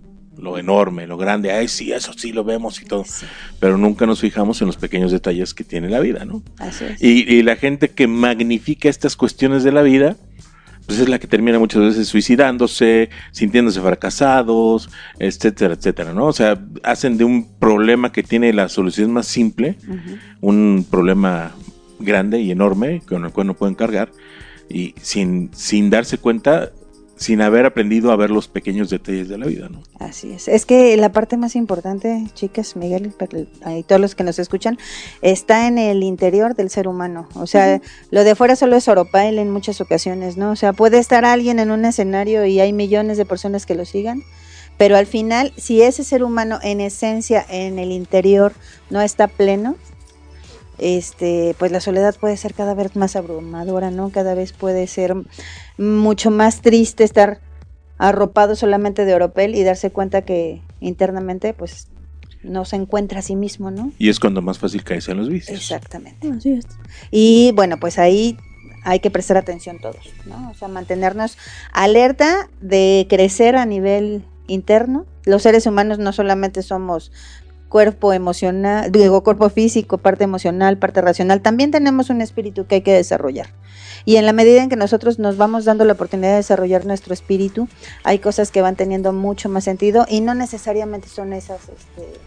[0.42, 1.52] lo enorme, lo grande.
[1.52, 3.05] Ay, sí, eso sí lo vemos y todo.
[3.07, 3.24] Sí,
[3.61, 6.42] Pero nunca nos fijamos en los pequeños detalles que tiene la vida, ¿no?
[6.59, 10.16] así es Y, y la gente que magnifica estas cuestiones de la vida,
[10.87, 16.26] pues es la que termina muchas veces suicidándose, sintiéndose fracasados, etcétera, etcétera, ¿no?
[16.26, 20.18] O sea, hacen de un problema que tiene la solución más simple, Ujú.
[20.40, 21.52] un problema
[22.00, 24.11] grande y enorme con el cual no pueden cargar
[24.68, 26.72] y sin, sin darse cuenta,
[27.22, 29.82] sin haber aprendido a ver los pequeños detalles de la vida, ¿no?
[29.98, 30.48] Así es.
[30.48, 33.12] Es que la parte más importante, chicas, Miguel
[33.70, 34.78] y todos los que nos escuchan,
[35.22, 37.28] está en el interior del ser humano.
[37.35, 37.80] O sea,
[38.11, 40.50] lo de afuera solo es oropail en muchas ocasiones, ¿no?
[40.50, 43.85] O sea, puede estar alguien en un escenario y hay millones de personas que lo
[43.85, 44.22] sigan,
[44.76, 48.52] pero al final, si ese ser humano en esencia, en el interior,
[48.90, 49.76] no está pleno,
[50.83, 54.11] este, pues la soledad puede ser cada vez más abrumadora, ¿no?
[54.11, 55.14] Cada vez puede ser
[55.79, 57.40] mucho más triste estar
[57.99, 61.87] arropado solamente de oropel y darse cuenta que internamente pues
[62.42, 63.92] no se encuentra a sí mismo, ¿no?
[63.97, 65.57] Y es cuando más fácil caes en los vicios.
[65.57, 66.29] Exactamente.
[66.29, 66.66] Así es.
[67.12, 68.37] Y bueno, pues ahí
[68.85, 70.51] hay que prestar atención todos, ¿no?
[70.51, 71.38] O sea, mantenernos
[71.73, 75.07] alerta de crecer a nivel interno.
[75.25, 77.12] Los seres humanos no solamente somos
[77.72, 82.80] cuerpo emocional, digo, cuerpo físico, parte emocional, parte racional, también tenemos un espíritu que hay
[82.82, 83.48] que desarrollar.
[84.04, 87.14] Y en la medida en que nosotros nos vamos dando la oportunidad de desarrollar nuestro
[87.14, 87.68] espíritu,
[88.04, 92.20] hay cosas que van teniendo mucho más sentido y no necesariamente son esas este,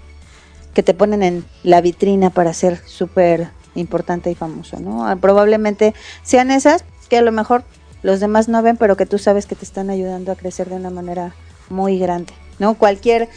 [0.74, 5.08] que te ponen en la vitrina para ser súper importante y famoso, ¿no?
[5.08, 7.66] Ah, Probablemente sean esas que a lo mejor
[8.02, 10.78] los demás no ven, pero que tú sabes que te están ayudando a crecer de
[10.78, 11.36] una manera
[11.70, 12.74] muy grande, ¿no?
[12.74, 13.30] Cualquier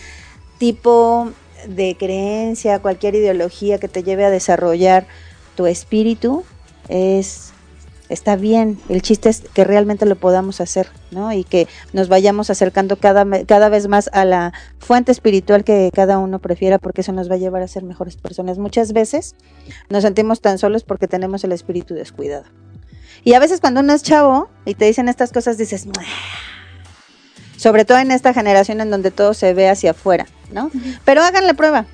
[0.56, 1.32] tipo
[1.66, 5.06] de creencia, cualquier ideología que te lleve a desarrollar
[5.56, 6.44] tu espíritu
[6.88, 7.52] es
[8.08, 8.78] está bien.
[8.88, 11.32] El chiste es que realmente lo podamos hacer, ¿no?
[11.32, 16.18] Y que nos vayamos acercando cada, cada vez más a la fuente espiritual que cada
[16.18, 18.58] uno prefiera, porque eso nos va a llevar a ser mejores personas.
[18.58, 19.34] Muchas veces
[19.88, 22.44] nos sentimos tan solos porque tenemos el espíritu descuidado.
[23.24, 25.86] Y a veces cuando uno es chavo y te dicen estas cosas, dices.
[27.58, 30.70] Sobre todo en esta generación en donde todo se ve hacia afuera, ¿no?
[31.04, 31.86] Pero hagan la prueba,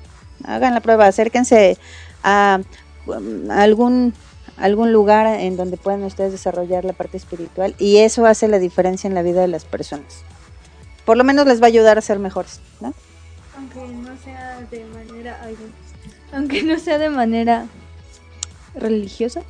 [0.45, 1.77] hagan la prueba, acérquense
[2.23, 2.61] a,
[3.07, 4.13] um, algún
[4.57, 9.07] algún lugar en donde puedan ustedes desarrollar la parte espiritual y eso hace la diferencia
[9.07, 10.23] en la vida de las personas.
[11.03, 12.93] Por lo menos les va a ayudar a ser mejores, ¿no?
[13.57, 15.41] Aunque no sea de manera.
[16.31, 17.65] Aunque no sea de manera
[18.75, 19.41] religiosa.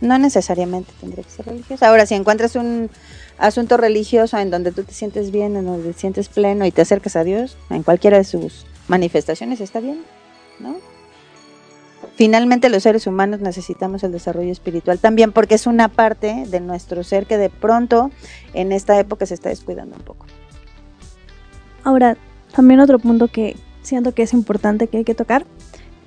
[0.00, 1.84] No necesariamente tendría que ser religioso.
[1.86, 2.90] Ahora, si encuentras un
[3.38, 6.82] asunto religioso en donde tú te sientes bien, en donde te sientes pleno y te
[6.82, 10.02] acercas a Dios, en cualquiera de sus manifestaciones, está bien,
[10.60, 10.76] ¿no?
[12.16, 17.02] Finalmente los seres humanos necesitamos el desarrollo espiritual también porque es una parte de nuestro
[17.02, 18.10] ser que de pronto
[18.52, 20.26] en esta época se está descuidando un poco.
[21.82, 22.16] Ahora,
[22.54, 25.44] también otro punto que siento que es importante que hay que tocar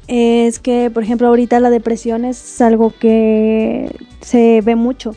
[0.08, 5.16] es que, por ejemplo, ahorita la depresión es algo que se ve mucho,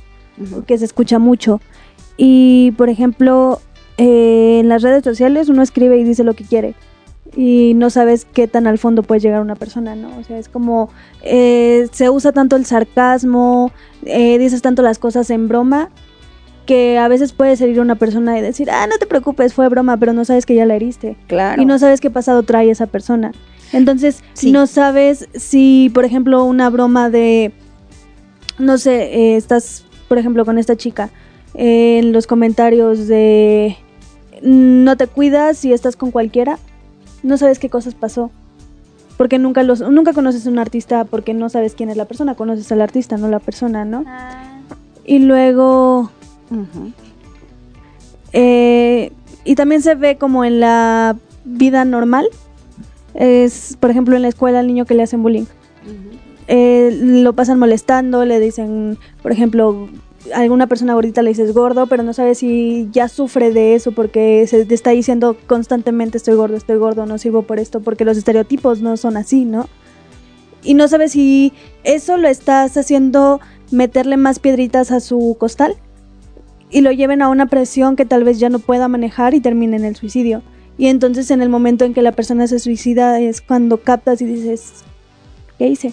[0.67, 1.61] que se escucha mucho.
[2.17, 3.61] Y, por ejemplo,
[3.99, 6.75] eh, en las redes sociales uno escribe y dice lo que quiere.
[7.37, 10.19] Y no sabes qué tan al fondo puede llegar una persona, ¿no?
[10.19, 10.91] O sea, es como
[11.23, 13.71] eh, se usa tanto el sarcasmo,
[14.05, 15.91] eh, dices tanto las cosas en broma,
[16.67, 19.69] que a veces puede herir a una persona y decir, ah, no te preocupes, fue
[19.69, 21.17] broma, pero no sabes que ya la heriste.
[21.29, 21.63] Claro.
[21.63, 23.33] Y no sabes qué pasado trae esa persona.
[23.73, 24.51] Entonces, Sí.
[24.53, 27.53] no sabes si, por ejemplo, una broma de,
[28.59, 31.11] no sé, eh, estás, por ejemplo, con esta chica,
[31.55, 33.77] eh, en los comentarios de,
[34.43, 36.59] no te cuidas y estás con cualquiera,
[37.23, 38.31] no sabes qué cosas pasó.
[39.17, 42.35] Porque nunca, los, nunca conoces a un artista porque no sabes quién es la persona,
[42.35, 44.05] conoces al artista, no la persona, ¿no?
[45.05, 46.11] Y luego,
[48.33, 49.13] eh,
[49.45, 52.27] y también se ve como en la vida normal.
[53.15, 55.47] Es, por ejemplo, en la escuela al niño que le hacen bullying.
[56.49, 59.89] Eh, lo pasan molestando, le dicen, por ejemplo,
[60.35, 63.93] a alguna persona gordita le dices gordo, pero no sabes si ya sufre de eso
[63.93, 68.05] porque se te está diciendo constantemente estoy gordo, estoy gordo, no sirvo por esto, porque
[68.05, 69.69] los estereotipos no son así, ¿no?
[70.63, 71.53] Y no sabes si
[71.85, 75.77] eso lo estás haciendo meterle más piedritas a su costal
[76.71, 79.77] y lo lleven a una presión que tal vez ya no pueda manejar y termine
[79.77, 80.43] en el suicidio.
[80.81, 84.25] Y entonces en el momento en que la persona se suicida es cuando captas y
[84.25, 84.73] dices,
[85.59, 85.93] ¿qué hice?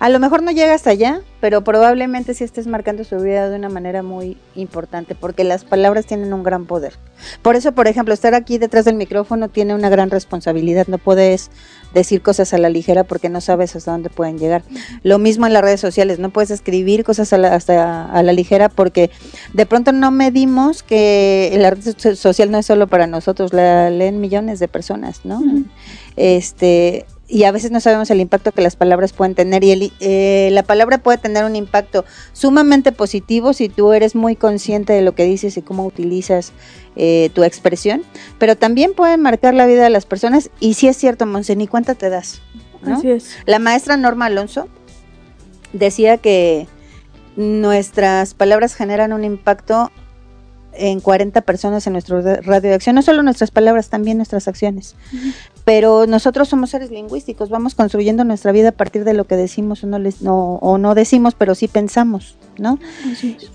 [0.00, 3.56] A lo mejor no llega hasta allá, pero probablemente sí estés marcando su vida de
[3.56, 6.94] una manera muy importante, porque las palabras tienen un gran poder.
[7.42, 10.86] Por eso, por ejemplo, estar aquí detrás del micrófono tiene una gran responsabilidad.
[10.88, 11.50] No puedes
[11.94, 14.62] decir cosas a la ligera porque no sabes hasta dónde pueden llegar.
[15.02, 18.32] Lo mismo en las redes sociales, no puedes escribir cosas a la, hasta a la
[18.32, 19.10] ligera porque
[19.52, 23.90] de pronto no medimos que la red so- social no es solo para nosotros, la
[23.90, 25.40] leen millones de personas, ¿no?
[26.16, 29.92] Este y a veces no sabemos el impacto que las palabras pueden tener y el,
[30.00, 35.02] eh, la palabra puede tener un impacto sumamente positivo si tú eres muy consciente de
[35.02, 36.52] lo que dices y cómo utilizas
[36.94, 38.02] eh, tu expresión,
[38.38, 41.66] pero también puede marcar la vida de las personas y si es cierto, Monse, ni
[41.66, 42.40] cuenta te das.
[42.82, 42.96] ¿no?
[42.98, 43.30] Así es.
[43.46, 44.68] La maestra Norma Alonso
[45.72, 46.68] decía que
[47.36, 49.90] nuestras palabras generan un impacto
[50.72, 54.48] en 40 personas en nuestro ra- radio de acción, no solo nuestras palabras, también nuestras
[54.48, 54.94] acciones.
[55.64, 59.82] Pero nosotros somos seres lingüísticos, vamos construyendo nuestra vida a partir de lo que decimos
[59.82, 62.78] o no, les, no, o no decimos, pero sí pensamos, ¿no?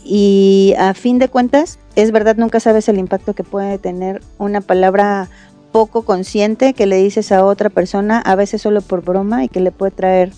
[0.03, 4.61] Y a fin de cuentas, es verdad, nunca sabes el impacto que puede tener una
[4.61, 5.29] palabra
[5.71, 9.59] poco consciente que le dices a otra persona, a veces solo por broma, y que
[9.59, 10.31] le puede traer,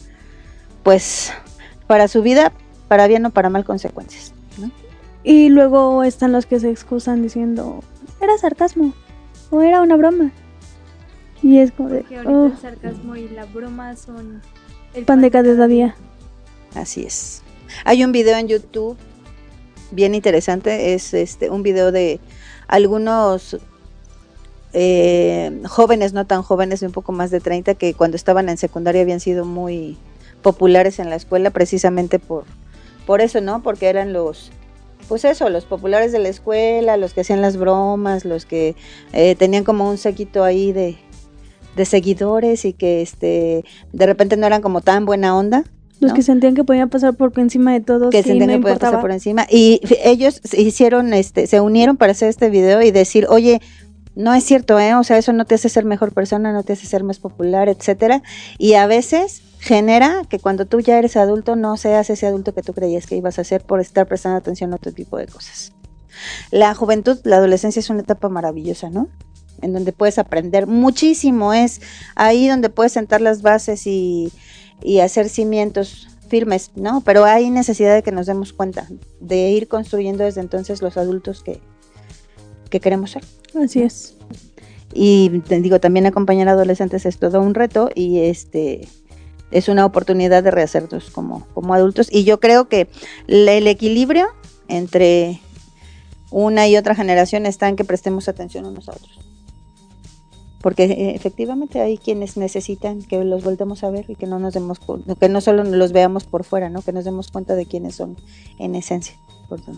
[0.83, 1.31] pues,
[1.87, 2.51] para su vida,
[2.89, 4.33] para bien o para mal consecuencias.
[4.57, 4.71] ¿no?
[5.23, 7.81] Y luego están los que se excusan diciendo,
[8.19, 8.93] era sarcasmo
[9.49, 10.31] o era una broma.
[11.43, 14.41] Y es como de, Porque ahorita "Oh, el sarcasmo y la broma son
[14.93, 15.95] el pan de cada día.
[16.75, 17.41] Así es.
[17.85, 18.97] Hay un video en YouTube
[19.91, 22.19] bien interesante, es este un video de
[22.67, 23.57] algunos
[24.73, 28.57] eh, jóvenes, no tan jóvenes, de un poco más de 30, que cuando estaban en
[28.57, 29.97] secundaria habían sido muy
[30.41, 32.45] populares en la escuela precisamente por,
[33.05, 33.61] por eso, ¿no?
[33.63, 34.51] Porque eran los,
[35.09, 38.75] pues eso, los populares de la escuela, los que hacían las bromas, los que
[39.11, 40.97] eh, tenían como un séquito ahí de,
[41.75, 45.63] de seguidores y que este de repente no eran como tan buena onda.
[45.99, 48.79] Los que sentían que podían pasar por encima de todos que sentían no que podían
[48.79, 49.45] pasar por encima.
[49.47, 53.61] Y ellos se hicieron, este, se unieron para hacer este video y decir, oye,
[54.15, 54.95] no es cierto, ¿eh?
[54.95, 57.69] O sea, eso no te hace ser mejor persona, no te hace ser más popular,
[57.69, 58.23] etcétera.
[58.57, 62.63] Y a veces genera que cuando tú ya eres adulto no seas ese adulto que
[62.63, 65.71] tú creías que ibas a ser por estar prestando atención a otro tipo de cosas.
[66.49, 69.07] La juventud, la adolescencia es una etapa maravillosa, ¿no?
[69.61, 71.81] En donde puedes aprender muchísimo, es
[72.15, 74.31] ahí donde puedes sentar las bases y,
[74.83, 77.01] y hacer cimientos firmes, ¿no?
[77.01, 78.87] Pero hay necesidad de que nos demos cuenta,
[79.19, 81.59] de ir construyendo desde entonces los adultos que,
[82.69, 83.23] que queremos ser.
[83.61, 84.15] Así es.
[84.93, 88.87] Y te digo, también acompañar a adolescentes es todo un reto y este
[89.51, 92.07] es una oportunidad de rehacernos como, como adultos.
[92.09, 92.87] Y yo creo que
[93.27, 94.27] el equilibrio
[94.67, 95.41] entre
[96.31, 99.19] una y otra generación está en que prestemos atención unos a otros.
[100.61, 104.53] Porque eh, efectivamente hay quienes necesitan que los voltemos a ver y que no nos
[104.53, 104.79] demos
[105.19, 106.81] que no solo los veamos por fuera, ¿no?
[106.81, 108.17] Que nos demos cuenta de quiénes son
[108.59, 109.15] en esencia.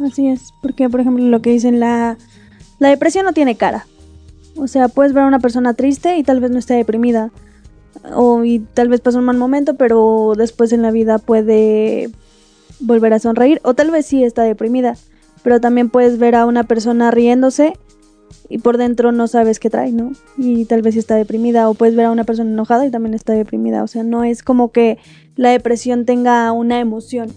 [0.05, 0.53] Así es.
[0.61, 2.17] Porque, por ejemplo, lo que dicen, la,
[2.79, 3.87] la depresión no tiene cara.
[4.55, 7.31] O sea, puedes ver a una persona triste y tal vez no esté deprimida.
[8.15, 12.09] O y tal vez pasa un mal momento, pero después en la vida puede
[12.79, 13.61] volver a sonreír.
[13.63, 14.95] O tal vez sí está deprimida.
[15.43, 17.73] Pero también puedes ver a una persona riéndose
[18.49, 20.11] y por dentro no sabes qué trae, ¿no?
[20.37, 23.33] Y tal vez está deprimida o puedes ver a una persona enojada y también está
[23.33, 23.83] deprimida.
[23.83, 24.97] O sea, no es como que
[25.35, 27.31] la depresión tenga una emoción.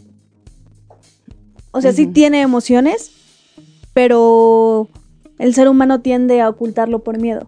[1.70, 3.10] O sea, sí tiene emociones,
[3.92, 4.88] pero
[5.38, 7.46] el ser humano tiende a ocultarlo por miedo.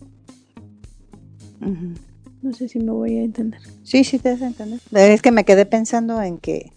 [2.42, 3.60] No sé si me voy a entender.
[3.82, 4.80] Sí, sí, te das a entender.
[4.92, 6.72] Es que me quedé pensando en que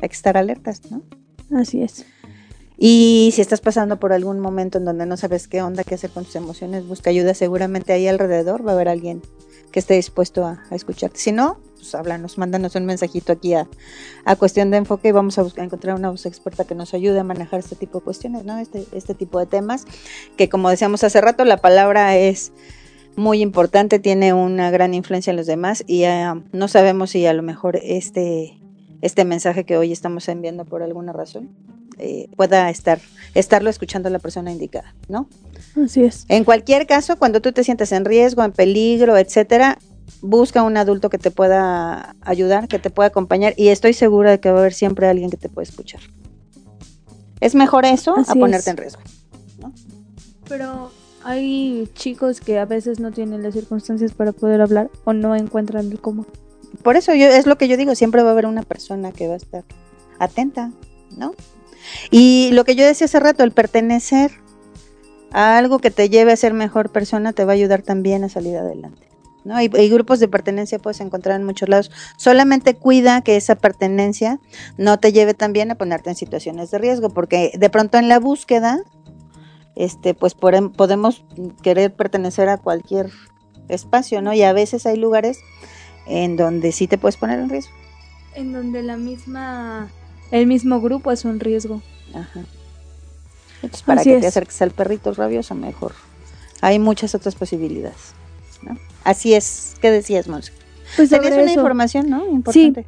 [0.00, 1.02] hay que estar alertas, ¿no?
[1.56, 2.04] Así es.
[2.80, 6.10] Y si estás pasando por algún momento en donde no sabes qué onda, qué hacer
[6.10, 7.34] con tus emociones, busca ayuda.
[7.34, 9.20] Seguramente ahí alrededor va a haber alguien
[9.72, 11.18] que esté dispuesto a, escucharte.
[11.18, 13.66] Si no, pues háblanos, mándanos un mensajito aquí a,
[14.24, 17.18] a Cuestión de Enfoque y vamos a buscar encontrar una voz experta que nos ayude
[17.18, 18.58] a manejar este tipo de cuestiones, ¿no?
[18.58, 19.84] Este, este tipo de temas,
[20.36, 22.52] que como decíamos hace rato, la palabra es
[23.16, 27.32] muy importante, tiene una gran influencia en los demás y ah, no sabemos si a
[27.32, 28.56] lo mejor este,
[29.02, 31.50] este mensaje que hoy estamos enviando por alguna razón
[31.98, 33.00] eh, pueda estar
[33.34, 35.28] estarlo escuchando la persona indicada, ¿no?
[35.82, 36.24] Así es.
[36.28, 39.78] En cualquier caso, cuando tú te sientes en riesgo, en peligro, etcétera,
[40.22, 44.40] busca un adulto que te pueda ayudar, que te pueda acompañar y estoy segura de
[44.40, 46.00] que va a haber siempre alguien que te pueda escuchar.
[47.40, 48.68] Es mejor eso Así a ponerte es.
[48.68, 49.00] en riesgo.
[50.48, 50.90] Pero
[51.24, 55.90] hay chicos que a veces no tienen las circunstancias para poder hablar o no encuentran
[55.90, 56.26] el cómo.
[56.82, 59.28] Por eso yo es lo que yo digo, siempre va a haber una persona que
[59.28, 59.64] va a estar
[60.18, 60.72] atenta,
[61.16, 61.34] ¿no?
[62.10, 64.32] Y lo que yo decía hace rato, el pertenecer
[65.32, 68.28] a algo que te lleve a ser mejor persona te va a ayudar también a
[68.28, 69.08] salir adelante.
[69.44, 69.60] ¿no?
[69.62, 71.90] Y, grupos de pertenencia puedes encontrar en muchos lados.
[72.16, 74.40] Solamente cuida que esa pertenencia
[74.76, 78.18] no te lleve también a ponerte en situaciones de riesgo, porque de pronto en la
[78.18, 78.82] búsqueda,
[79.74, 81.24] este, pues por- podemos
[81.62, 83.10] querer pertenecer a cualquier
[83.68, 84.34] espacio, ¿no?
[84.34, 85.38] Y a veces hay lugares
[86.06, 87.72] en donde sí te puedes poner en riesgo.
[88.34, 89.88] En donde la misma,
[90.30, 91.82] el mismo grupo es un riesgo.
[92.14, 92.40] Ajá.
[93.62, 94.28] Entonces, para Así que te es.
[94.28, 95.92] acerques al perrito rabioso, mejor.
[96.60, 98.14] Hay muchas otras posibilidades.
[98.62, 98.76] ¿no?
[99.04, 99.74] Así es.
[99.80, 100.52] ¿Qué decías, Monse?
[100.96, 102.26] Pues Tenías una eso, información, ¿no?
[102.30, 102.86] Importante.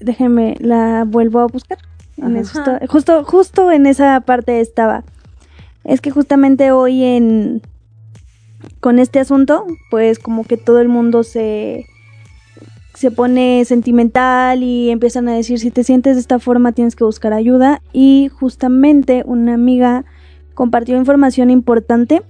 [0.00, 1.78] déjeme, la vuelvo a buscar.
[2.16, 5.04] En eso justo, justo en esa parte estaba.
[5.84, 7.62] Es que justamente hoy en
[8.80, 11.86] con este asunto, pues como que todo el mundo se
[12.94, 17.04] se pone sentimental y empiezan a decir si te sientes de esta forma tienes que
[17.04, 20.04] buscar ayuda y justamente una amiga
[20.54, 22.22] compartió información importante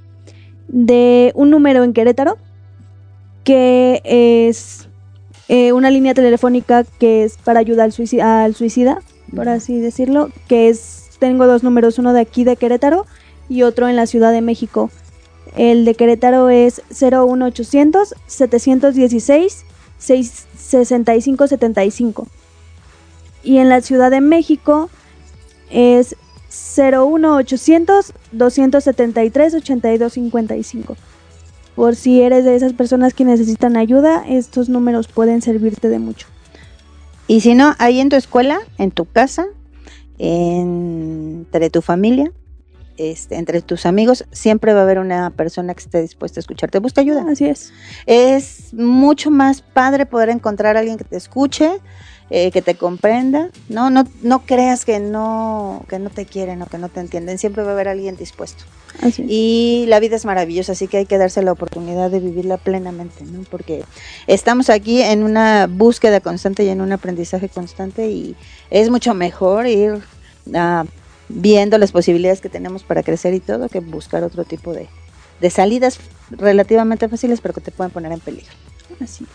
[0.68, 2.36] de un número en Querétaro
[3.42, 4.88] que es
[5.48, 9.00] eh, una línea telefónica que es para ayuda al, suici- al suicida,
[9.34, 13.06] por así decirlo, que es, tengo dos números, uno de aquí de Querétaro
[13.48, 14.90] y otro en la Ciudad de México.
[15.56, 19.64] El de Querétaro es 01800 716
[20.00, 22.26] 6- 6575
[23.42, 24.90] y en la Ciudad de México
[25.70, 26.16] es
[26.76, 30.96] 01800 273 8255.
[31.74, 36.26] Por si eres de esas personas que necesitan ayuda, estos números pueden servirte de mucho.
[37.26, 39.46] Y si no, ahí en tu escuela, en tu casa,
[40.18, 42.32] entre tu familia,
[43.00, 46.80] este, entre tus amigos, siempre va a haber una persona que esté dispuesta a escucharte.
[46.80, 47.24] Busca ayuda.
[47.30, 47.72] Así es.
[48.04, 51.80] Es mucho más padre poder encontrar a alguien que te escuche,
[52.28, 53.48] eh, que te comprenda.
[53.70, 57.38] No, no, no creas que no, que no te quieren o que no te entienden.
[57.38, 58.64] Siempre va a haber alguien dispuesto.
[59.00, 59.24] Así.
[59.26, 63.24] Y la vida es maravillosa, así que hay que darse la oportunidad de vivirla plenamente,
[63.24, 63.44] ¿no?
[63.50, 63.82] Porque
[64.26, 68.36] estamos aquí en una búsqueda constante y en un aprendizaje constante y
[68.68, 70.02] es mucho mejor ir
[70.54, 70.84] ah,
[71.32, 74.88] viendo las posibilidades que tenemos para crecer y todo que buscar otro tipo de,
[75.40, 75.98] de salidas
[76.30, 78.52] relativamente fáciles pero que te pueden poner en peligro.
[79.00, 79.30] Así es.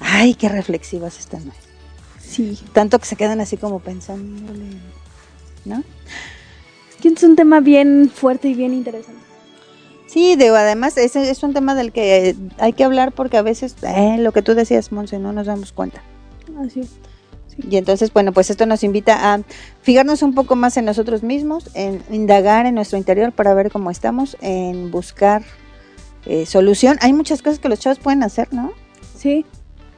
[0.00, 1.42] Ay, qué reflexivas están.
[1.42, 1.54] hoy.
[2.20, 2.58] Sí.
[2.72, 4.52] Tanto que se quedan así como pensando,
[5.64, 5.84] ¿no?
[6.90, 9.20] Es que es un tema bien fuerte y bien interesante.
[10.06, 13.42] Sí, digo, además ese es un tema del que eh, hay que hablar porque a
[13.42, 16.02] veces, eh, lo que tú decías, Monse, no nos damos cuenta.
[16.58, 16.90] Así es.
[17.58, 19.40] Y entonces, bueno, pues esto nos invita a
[19.82, 23.90] fijarnos un poco más en nosotros mismos, en indagar en nuestro interior para ver cómo
[23.90, 25.42] estamos, en buscar
[26.26, 26.98] eh, solución.
[27.00, 28.72] Hay muchas cosas que los chavos pueden hacer, ¿no?
[29.16, 29.44] Sí.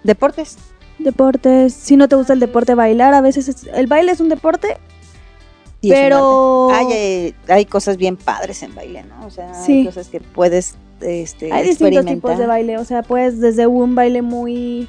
[0.02, 0.57] Deportes.
[0.98, 1.72] Deportes.
[1.74, 3.14] Si no te gusta el deporte, bailar.
[3.14, 4.76] A veces es- el baile es un deporte,
[5.80, 6.70] y un pero.
[6.72, 9.26] Hay, hay cosas bien padres en baile, ¿no?
[9.26, 12.78] O sea, hay cosas que puedes este, hay distintos tipos de baile.
[12.78, 14.88] O sea, puedes desde un baile muy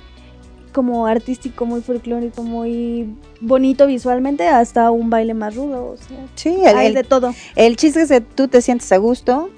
[0.76, 5.92] como artístico, muy folclórico, muy bonito visualmente, hasta un baile más rudo.
[5.94, 7.34] O sea, Sí, el, hay el- de todo.
[7.56, 9.50] el chiste es que tú te sientes a gusto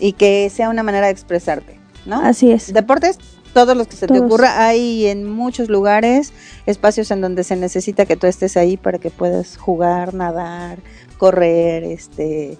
[0.00, 2.20] y que sea una manera de expresarte, ¿no?
[2.20, 2.72] Así es.
[2.72, 3.18] Deportes,
[3.54, 6.32] todos los que se te ocurra, hay en muchos lugares
[6.66, 10.80] espacios en donde se necesita que tú estés ahí para que puedas jugar, nadar,
[11.18, 12.58] correr, este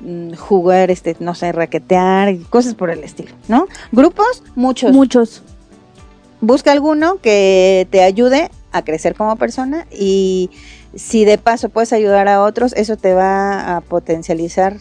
[0.00, 3.66] mm, jugar, este, no sé, raquetear, cosas por el estilo, ¿no?
[3.90, 4.92] Grupos, muchos.
[4.92, 5.42] Muchos.
[6.42, 10.50] Busca alguno que te ayude a crecer como persona y
[10.92, 14.76] si de paso puedes ayudar a otros, eso te va a potencializar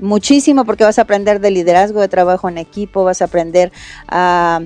[0.00, 3.70] muchísimo porque vas a aprender de liderazgo, de trabajo en equipo, vas a aprender
[4.08, 4.58] a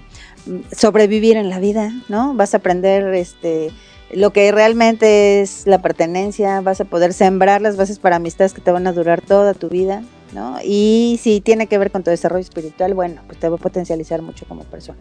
[0.46, 2.32] mm, sobrevivir en la vida, ¿no?
[2.32, 3.70] Vas a aprender este
[4.10, 8.62] lo que realmente es la pertenencia, vas a poder sembrar las bases para amistades que
[8.62, 10.02] te van a durar toda tu vida,
[10.32, 10.56] ¿no?
[10.64, 14.22] Y si tiene que ver con tu desarrollo espiritual, bueno, pues te va a potencializar
[14.22, 14.98] mucho como persona.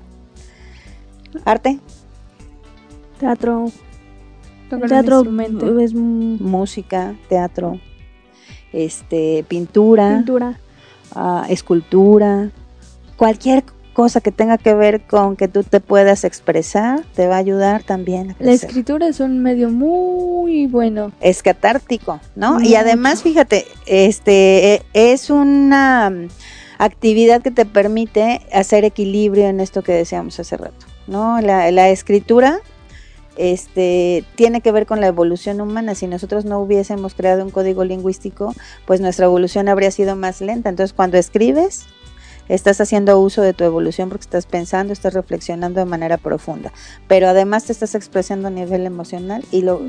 [1.45, 1.79] Arte,
[3.19, 3.71] Teatro.
[4.69, 5.79] Tocar teatro instrumento.
[5.79, 7.79] es música, teatro,
[8.71, 10.59] este, pintura, pintura.
[11.13, 12.51] ah, escultura,
[13.17, 13.63] cualquier
[13.93, 17.83] cosa que tenga que ver con que tú te puedas expresar, te va a ayudar
[17.83, 21.11] también a La escritura es un medio muy bueno.
[21.19, 22.61] es catártico, ¿no?
[22.61, 22.77] Y Mucho.
[22.79, 26.13] además, fíjate, este eh, es una
[26.77, 31.41] actividad que te permite hacer equilibrio en esto que decíamos hace rato, ¿no?
[31.41, 32.61] La, la escritura
[33.37, 35.95] este tiene que ver con la evolución humana.
[35.95, 38.53] Si nosotros no hubiésemos creado un código lingüístico,
[38.85, 40.69] pues nuestra evolución habría sido más lenta.
[40.69, 41.85] Entonces, cuando escribes,
[42.49, 46.73] estás haciendo uso de tu evolución porque estás pensando, estás reflexionando de manera profunda,
[47.07, 49.81] pero además te estás expresando a nivel emocional y lo,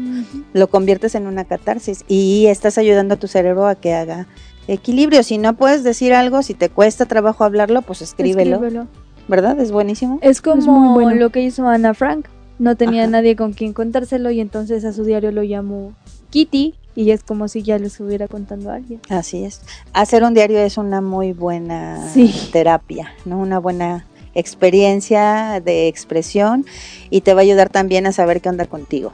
[0.53, 4.29] lo conviertes en una catarsis y estás ayudando a tu cerebro a que haga
[4.69, 5.23] equilibrio.
[5.25, 8.87] Si no puedes decir algo, si te cuesta trabajo hablarlo, pues escríbelo, Escríbelo.
[9.33, 9.59] ¿Verdad?
[9.59, 10.19] Es buenísimo.
[10.21, 11.19] Es como muy bueno.
[11.19, 12.27] lo que hizo Ana Frank.
[12.59, 13.11] No tenía Ajá.
[13.13, 15.95] nadie con quien contárselo y entonces a su diario lo llamó
[16.29, 19.01] Kitty y es como si ya lo estuviera contando a alguien.
[19.09, 19.63] Así es.
[19.95, 22.31] Hacer un diario es una muy buena Sí.
[22.53, 23.39] terapia, ¿no?
[23.39, 24.05] Una buena
[24.35, 26.67] experiencia de expresión
[27.09, 29.13] y te va a ayudar también a saber qué onda contigo.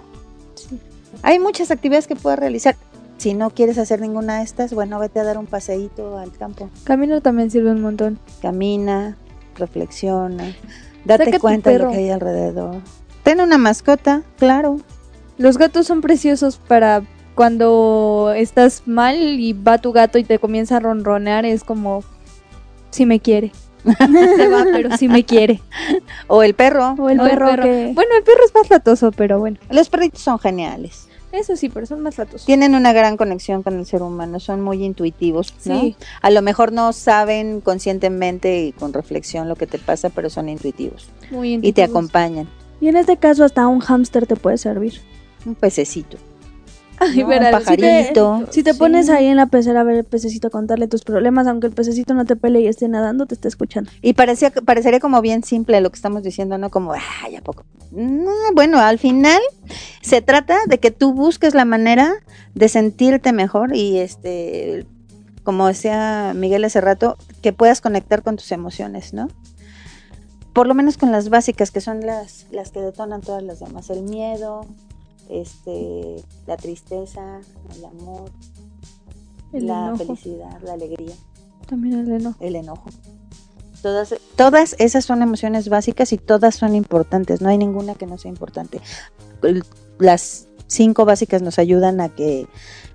[1.23, 2.75] Hay muchas actividades que puedes realizar.
[3.19, 6.71] Si no quieres hacer ninguna de estas, bueno, vete a dar un paseíto al campo.
[6.85, 8.19] Caminar también sirve un montón.
[8.43, 9.16] Camina,
[9.59, 10.54] reflexiona,
[11.04, 12.76] date Saca cuenta de lo que hay alrededor.
[13.22, 14.80] Ten una mascota, claro.
[15.36, 17.02] Los gatos son preciosos para
[17.34, 22.02] cuando estás mal y va tu gato y te comienza a ronronear, es como
[22.90, 23.52] si me quiere.
[23.84, 25.61] Se va, pero si me quiere.
[26.26, 26.96] O el perro.
[26.98, 27.62] O el O el perro, perro.
[27.62, 27.92] que...
[27.94, 29.59] Bueno, el perro es más latoso, pero bueno.
[29.70, 31.07] Los perritos son geniales.
[31.33, 32.47] Eso sí, pero son más latosos.
[32.47, 35.55] Tienen una gran conexión con el ser humano, son muy intuitivos.
[35.66, 35.81] ¿no?
[35.81, 35.97] Sí.
[36.22, 40.49] A lo mejor no saben conscientemente y con reflexión lo que te pasa, pero son
[40.49, 41.91] intuitivos Muy y te intuitivos.
[41.91, 42.49] acompañan.
[42.81, 45.01] Y en este caso hasta un hámster te puede servir.
[45.45, 46.16] Un pececito,
[47.01, 47.28] Ay, ¿no?
[47.28, 48.12] verás, te-.
[48.51, 48.78] Si te Sí.
[48.78, 51.72] pones ahí en la pecera a ver el pececito a contarle tus problemas, aunque el
[51.72, 53.90] pececito no te pele y esté nadando, te está escuchando.
[54.03, 56.70] Y parecía, parecería como bien simple lo que estamos diciendo, ¿no?
[56.70, 56.92] Como,
[57.24, 57.64] ay, ¿a poco?
[57.90, 59.40] No, bueno, al final
[60.03, 62.14] se trata de que tú busques la manera
[62.55, 64.86] de sentirte mejor y este,
[65.44, 69.28] como decía Miguel hace rato, que puedas conectar con tus emociones, ¿no?
[70.53, 73.90] Por lo menos con las básicas, que son las, las que detonan todas las demás.
[73.90, 74.66] El miedo,
[75.29, 76.16] este,
[76.47, 77.41] la tristeza,
[77.76, 78.31] el amor,
[79.53, 80.05] El la enojo.
[80.05, 81.14] felicidad, la alegría
[81.66, 82.37] También el enojo.
[82.41, 82.85] el enojo.
[83.83, 88.18] Todas, todas esas son emociones básicas y todas son importantes, no hay ninguna que no
[88.18, 88.81] sea importante.
[89.99, 92.47] Las cinco básicas nos ayudan a que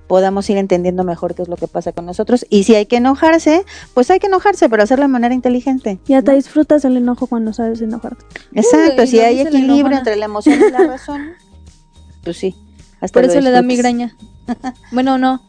[0.08, 2.98] podamos ir entendiendo mejor qué es lo que pasa con nosotros y si hay que
[2.98, 6.00] enojarse, pues hay que enojarse, pero hacerlo de manera inteligente.
[6.06, 6.38] Y hasta ¿no?
[6.38, 8.24] disfrutas el enojo cuando sabes enojarte.
[8.54, 11.32] Exacto, Uy, si hay equilibrio entre la emoción y la razón,
[12.24, 12.56] pues sí.
[13.02, 14.16] hasta Por eso le da migraña.
[14.92, 15.42] bueno, no.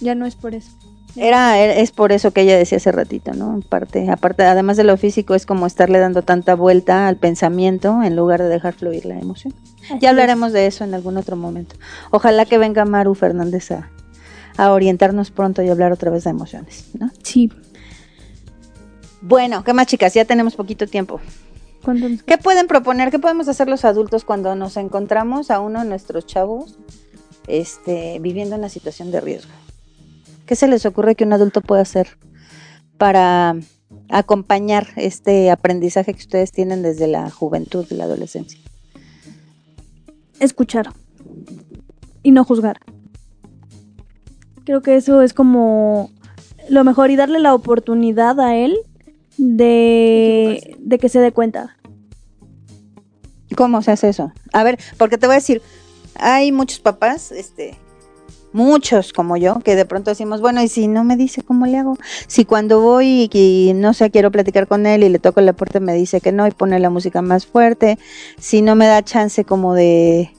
[0.00, 0.70] Ya no es por eso.
[1.16, 3.54] Era, era- es por eso que ella decía hace ratito, ¿no?
[3.54, 8.02] En parte, aparte, además de lo físico, es como estarle dando tanta vuelta al pensamiento
[8.02, 9.54] en lugar de dejar fluir la emoción.
[10.00, 11.76] Ya hablaremos de eso en algún otro momento.
[12.10, 13.90] Ojalá que venga Maru Fernández a,
[14.56, 17.10] a orientarnos pronto y hablar otra vez de emociones, ¿no?
[17.22, 17.48] Sí.
[19.20, 20.14] Bueno, ¿qué más chicas?
[20.14, 21.20] Ya tenemos poquito tiempo.
[21.84, 23.10] ¿Cuánto nos- ¿Qué pueden proponer?
[23.10, 26.78] ¿Qué podemos hacer los adultos cuando nos encontramos a uno de nuestros chavos
[27.46, 29.52] este, viviendo una situación de riesgo?
[30.46, 32.18] ¿Qué se les ocurre que un adulto puede hacer
[32.98, 33.56] para
[34.10, 38.58] acompañar este aprendizaje que ustedes tienen desde la juventud y la adolescencia?
[40.40, 40.90] Escuchar.
[42.22, 42.80] Y no juzgar.
[44.64, 46.10] Creo que eso es como
[46.70, 48.78] lo mejor y darle la oportunidad a él
[49.36, 51.76] de, de que se dé cuenta.
[53.56, 54.32] ¿Cómo se hace eso?
[54.52, 55.62] A ver, porque te voy a decir,
[56.16, 57.76] hay muchos papás, este,
[58.52, 61.78] muchos como yo, que de pronto decimos, bueno, y si no me dice cómo le
[61.78, 65.40] hago, si cuando voy y, y no sé, quiero platicar con él y le toco
[65.40, 67.98] la puerta me dice que no y pone la música más fuerte,
[68.38, 70.32] si no me da chance como de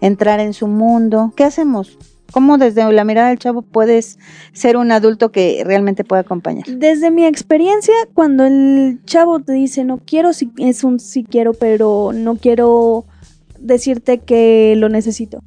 [0.00, 1.98] entrar en su mundo, ¿qué hacemos?
[2.32, 4.18] ¿Cómo desde la mirada del chavo puedes
[4.52, 6.66] ser un adulto que realmente pueda acompañar?
[6.66, 11.54] Desde mi experiencia, cuando el chavo te dice no quiero, sí, es un sí quiero,
[11.54, 13.06] pero no quiero
[13.58, 15.38] decirte que lo necesito.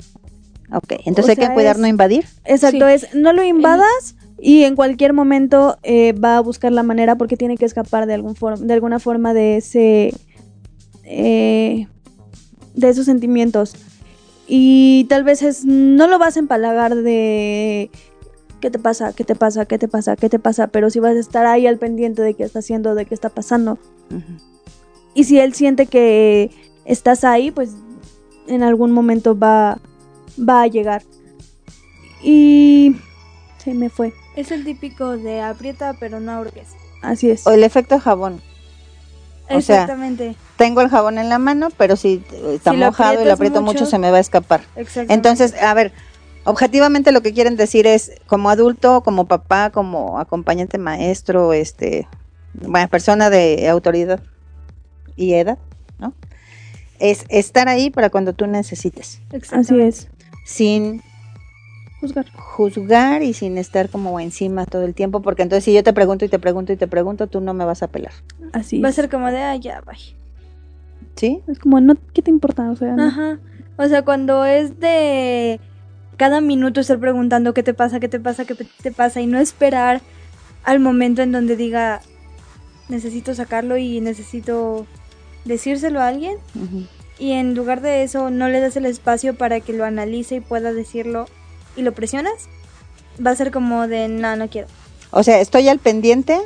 [0.73, 2.25] Ok, entonces O hay que cuidar es- no invadir.
[2.45, 2.93] Exacto, Sí.
[2.93, 7.37] es no lo invadas y en cualquier momento eh, va a buscar la manera porque
[7.37, 10.13] tiene que escapar de algún for- de alguna forma de ese
[11.03, 11.87] eh,
[12.73, 13.75] de esos sentimientos
[14.53, 17.89] y tal vez es no lo vas a empalagar de
[18.59, 21.15] qué te pasa, qué te pasa, qué te pasa, qué te pasa, pero si vas
[21.15, 23.79] a estar ahí al pendiente de qué está haciendo, de qué está pasando
[25.13, 26.51] y si él siente que
[26.83, 27.71] estás ahí, pues
[28.47, 29.79] en algún momento va,
[30.37, 31.03] va a llegar.
[32.21, 32.97] Y
[33.57, 34.13] se me fue.
[34.35, 36.69] Es el típico de aprieta pero no ahorques.
[37.01, 37.47] Así es.
[37.47, 38.41] O el efecto jabón.
[39.49, 40.35] O sea, Exactamente.
[40.61, 43.61] Tengo el jabón en la mano, pero si está Si lo mojado y lo aprieto
[43.61, 44.61] mucho, mucho- se me va a escapar.
[44.75, 45.13] Exactamente.
[45.15, 45.91] Entonces, a ver,
[46.43, 52.07] objetivamente lo que quieren decir es, como adulto, como papá, como acompañante maestro, este,
[52.53, 54.21] bueno, persona de autoridad
[55.15, 55.57] y edad,
[55.97, 56.13] ¿no?
[56.99, 59.19] Es estar ahí para cuando tú necesites,
[59.51, 60.09] Así es.
[60.45, 61.01] sin
[61.99, 62.31] Juzgar.
[62.33, 66.23] juzgar y sin estar como encima todo el tiempo, porque entonces si yo te pregunto
[66.23, 68.13] y te pregunto y te pregunto, tú no me vas a pelar,
[68.53, 70.20] Así Va a ser como de, ah, ya, bye.
[71.15, 71.41] ¿Sí?
[71.47, 72.69] Es como, no, ¿qué te importa?
[72.69, 73.03] O sea, no.
[73.03, 73.39] Ajá.
[73.77, 75.59] O sea, cuando es de
[76.17, 79.39] cada minuto estar preguntando qué te pasa, qué te pasa, qué te pasa y no
[79.39, 80.01] esperar
[80.63, 82.01] al momento en donde diga
[82.89, 84.85] necesito sacarlo y necesito
[85.45, 86.37] decírselo a alguien
[87.17, 90.39] y en lugar de eso no le das el espacio para que lo analice y
[90.41, 91.25] pueda decirlo
[91.75, 92.49] y lo presionas,
[93.25, 94.67] va a ser como de no, no quiero.
[95.11, 96.37] O sea, estoy al pendiente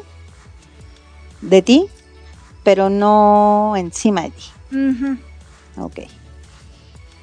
[1.41, 1.87] de ti,
[2.65, 4.43] pero no encima de ti.
[4.71, 5.85] Ujú.
[5.85, 5.99] Ok.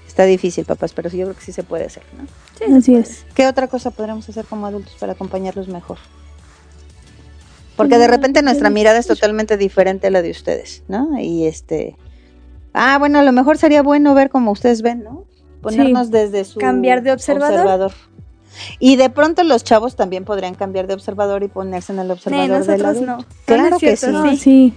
[0.06, 2.26] Está difícil, papás, pero sí, yo creo que sí se puede hacer, ¿no?
[2.58, 3.26] Sí, Así es.
[3.34, 5.98] ¿Qué otra cosa podremos hacer como adultos para acompañarlos mejor?
[7.76, 11.18] Porque de repente nuestra mirada es totalmente diferente a la de ustedes, ¿no?
[11.18, 11.96] Y este...
[12.74, 15.24] Ah, bueno, a lo mejor sería bueno ver como ustedes ven, ¿no?
[15.60, 16.60] Ponernos desde su...
[16.60, 17.92] Cambiar de observador.
[18.78, 22.64] Y de pronto los chavos también podrían cambiar de observador y ponerse en el observador
[22.64, 23.16] del nosotros adulto.
[23.16, 23.24] no.
[23.46, 24.12] Claro No es que cierto, sí.
[24.12, 24.74] No, sí.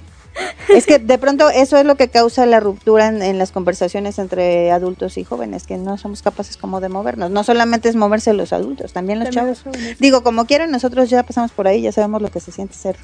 [0.70, 4.20] Es que de pronto eso es lo que causa la ruptura en, en las conversaciones
[4.20, 7.32] entre adultos y jóvenes, que no somos capaces como de movernos.
[7.32, 9.78] No solamente es moverse los adultos, también los También chavos.
[9.78, 9.98] los.
[10.00, 12.98] Digo, como quieran, nosotros ya pasamos por ahí, ya sabemos lo que se siente ser.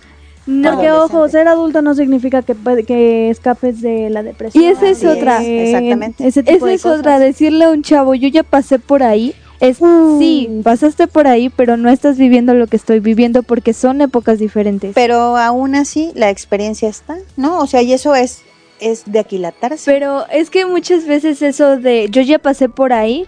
[0.48, 1.16] No, Adolescente.
[1.16, 2.56] ojo, ser adulto no significa que,
[2.88, 4.64] que escapes de la depresión.
[4.64, 5.42] Y esa es otra.
[5.44, 6.28] es, exactamente.
[6.28, 7.00] Ese tipo Esa de es cosas.
[7.00, 10.20] otra, decirle a un chavo, yo ya pasé por ahí, es Mm.
[10.20, 14.40] sí, pasaste por ahí, pero no estás viviendo lo que estoy viviendo porque son épocas
[14.40, 14.92] diferentes.
[14.94, 17.60] Pero aún así, la experiencia está, ¿no?
[17.60, 18.42] O sea, y eso es,
[18.82, 19.90] es de aquilatarse.
[19.90, 23.28] Pero es que muchas veces eso de yo ya pasé por ahí,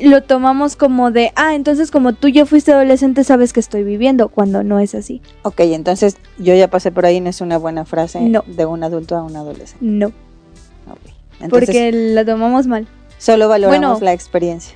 [0.00, 4.30] lo tomamos como de, ah, entonces como tú ya fuiste adolescente sabes que estoy viviendo,
[4.30, 5.20] cuando no es así.
[5.42, 8.42] Ok, entonces yo ya pasé por ahí, no es una buena frase No.
[8.46, 9.84] de un adulto a un adolescente.
[9.84, 10.10] No.
[11.40, 12.86] Entonces, porque la tomamos mal.
[13.22, 14.74] Solo valoramos bueno, la experiencia.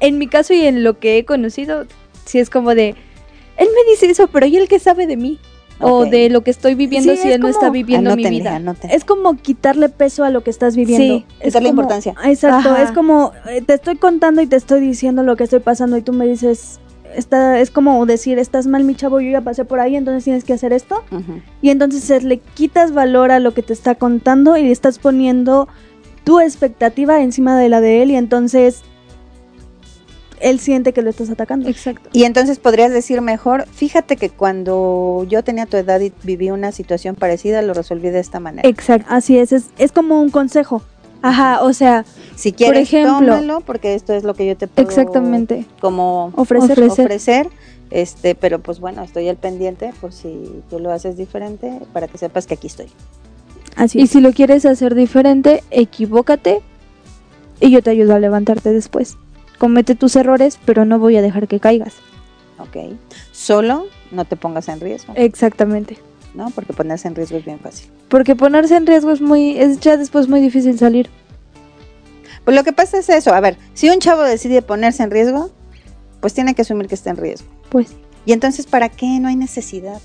[0.00, 1.84] En mi caso y en lo que he conocido,
[2.24, 2.90] sí es como de,
[3.56, 5.38] él me dice eso, pero ¿y él qué sabe de mí?
[5.80, 8.56] O de lo que estoy viviendo Sí, si es él no está viviendo mi vida.
[8.56, 8.96] anótenle.
[8.96, 11.18] Es como quitarle peso a lo que estás viviendo.
[11.18, 12.14] Sí, es quitarle como- importancia.
[12.24, 12.82] Exacto, Ajá.
[12.82, 16.02] es como eh, te estoy contando y te estoy diciendo lo que estoy pasando y
[16.02, 16.80] tú me dices,
[17.14, 20.42] está, es como decir, estás mal mi chavo, yo ya pasé por ahí, entonces tienes
[20.42, 21.04] que hacer esto.
[21.62, 25.68] Y entonces le quitas valor a lo que te está contando y le estás poniendo
[26.28, 28.82] tu expectativa encima de la de él y entonces
[30.40, 31.70] él siente que lo estás atacando.
[31.70, 32.10] Exacto.
[32.12, 36.70] Y entonces podrías decir mejor, fíjate que cuando yo tenía tu edad y viví una
[36.70, 38.68] situación parecida, lo resolví de esta manera.
[38.68, 39.06] Exacto.
[39.08, 40.82] Así es, es, es como un consejo.
[41.22, 42.04] Ajá, o sea,
[42.36, 45.64] Si quieres, ejemplo- tómalo, porque esto es lo que yo te puedo exactamente.
[45.80, 46.72] como Ofrecer.
[46.72, 47.06] Ofrecer.
[47.06, 47.48] ofrecer.
[47.90, 52.18] Este, pero pues bueno, estoy al pendiente por si tú lo haces diferente, para que
[52.18, 52.88] sepas que aquí estoy.
[53.76, 54.10] Así Y es.
[54.10, 56.60] si lo quieres hacer diferente, equivócate
[57.60, 59.16] y yo te ayudo a levantarte después.
[59.58, 61.94] Comete tus errores, pero no voy a dejar que caigas.
[62.58, 62.76] ¿Ok?
[63.32, 65.98] Solo no te pongas en riesgo, Exactamente.
[66.34, 66.50] ¿no?
[66.50, 67.88] Porque ponerse en riesgo es bien fácil.
[68.08, 71.08] Porque ponerse en riesgo es muy, es ya después muy difícil salir.
[72.44, 75.50] Pues lo que pasa es eso, a ver, si un chavo decide ponerse en riesgo,
[76.20, 77.48] pues tiene que asumir que está en riesgo.
[77.68, 77.88] Pues
[78.24, 79.18] Y entonces, ¿para qué?
[79.20, 80.00] No hay necesidad.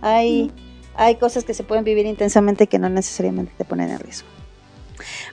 [0.00, 0.50] Hay,
[0.96, 4.28] hay cosas que se pueden vivir intensamente que no necesariamente te ponen en riesgo.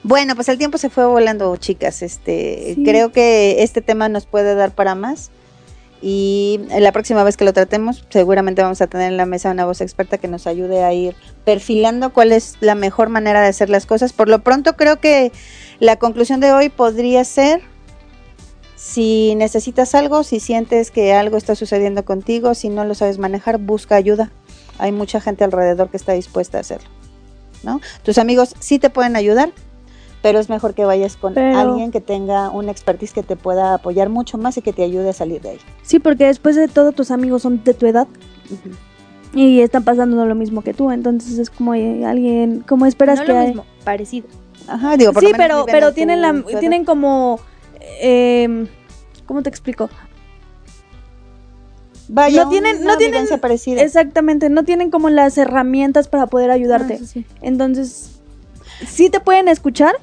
[0.02, 2.02] Bueno, pues el tiempo se fue volando, chicas.
[2.02, 2.82] Este, Sí.
[2.84, 5.30] creo que este tema nos puede dar para más.
[6.04, 9.64] Y la próxima vez que lo tratemos, seguramente vamos a tener en la mesa una
[9.66, 13.70] voz experta que nos ayude a ir perfilando cuál es la mejor manera de hacer
[13.70, 14.12] las cosas.
[14.12, 15.30] Por lo pronto, creo que
[15.78, 17.62] la conclusión de hoy podría ser
[18.74, 23.58] Si necesitas algo, si sientes que algo está sucediendo contigo, si no lo sabes manejar,
[23.58, 24.32] busca ayuda.
[24.78, 26.88] Hay mucha gente alrededor que está dispuesta a hacerlo.
[27.62, 27.80] ¿no?
[28.02, 29.52] Tus amigos sí te pueden ayudar,
[30.20, 33.74] pero es mejor que vayas con Pero- alguien que tenga una expertise que te pueda
[33.74, 35.58] apoyar mucho más y que te ayude a salir de ahí.
[35.82, 38.08] Sí, porque después de todo tus amigos son de tu edad
[39.34, 43.24] y están pasando lo mismo que tú, entonces es como eh, alguien, como esperas no
[43.26, 44.26] que lo hay- mismo, parecido.
[44.68, 47.38] Ajá, digo, por lo Sí, menos pero pero en tienen la tienen como
[47.80, 48.66] eh,
[49.26, 49.88] ¿cómo te explico?
[52.14, 53.80] Vaya, no tienen- una no tienen- parecida.
[53.82, 56.94] Exactamente, no tienen como las herramientas para poder ayudarte.
[56.94, 57.26] Ah, sí, sí.
[57.40, 58.10] Entonces,
[58.86, 59.94] sí te pueden escuchar,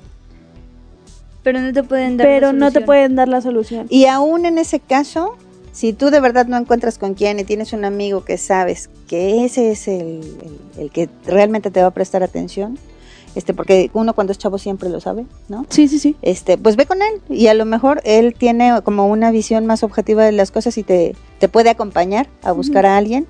[1.43, 2.85] Pero no te pueden dar pero la no te solución.
[2.85, 3.85] pueden dar la solución.
[3.89, 5.35] Y aún en ese caso,
[5.71, 9.45] si tú de verdad no encuentras con quién y tienes un amigo que sabes que
[9.45, 12.77] ese es el, el- el que realmente te va a prestar atención,
[13.35, 15.65] este, porque uno cuando es chavo siempre lo sabe, ¿no?
[15.69, 16.15] Sí, sí, sí.
[16.21, 19.83] Este, pues ve con él y a lo mejor él tiene como una visión más
[19.83, 23.27] objetiva de las cosas y te, te puede acompañar a buscar a alguien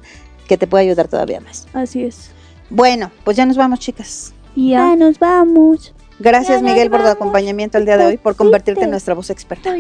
[0.48, 1.68] que te pueda ayudar todavía más.
[1.74, 2.32] Así es.
[2.70, 4.34] Bueno, pues ya nos vamos, chicas.
[4.56, 5.94] Ya, nos vamos.
[6.20, 9.30] Gracias, Ya Miguel, por tu acompañamiento el día de hoy, por convertirte en nuestra voz
[9.30, 9.74] experta.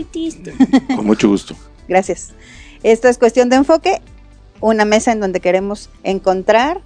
[0.96, 1.54] Con mucho gusto.
[1.88, 2.30] Gracias.
[2.82, 4.02] Esto es cuestión de enfoque,
[4.62, 6.82] una mesa en donde queremos encontrar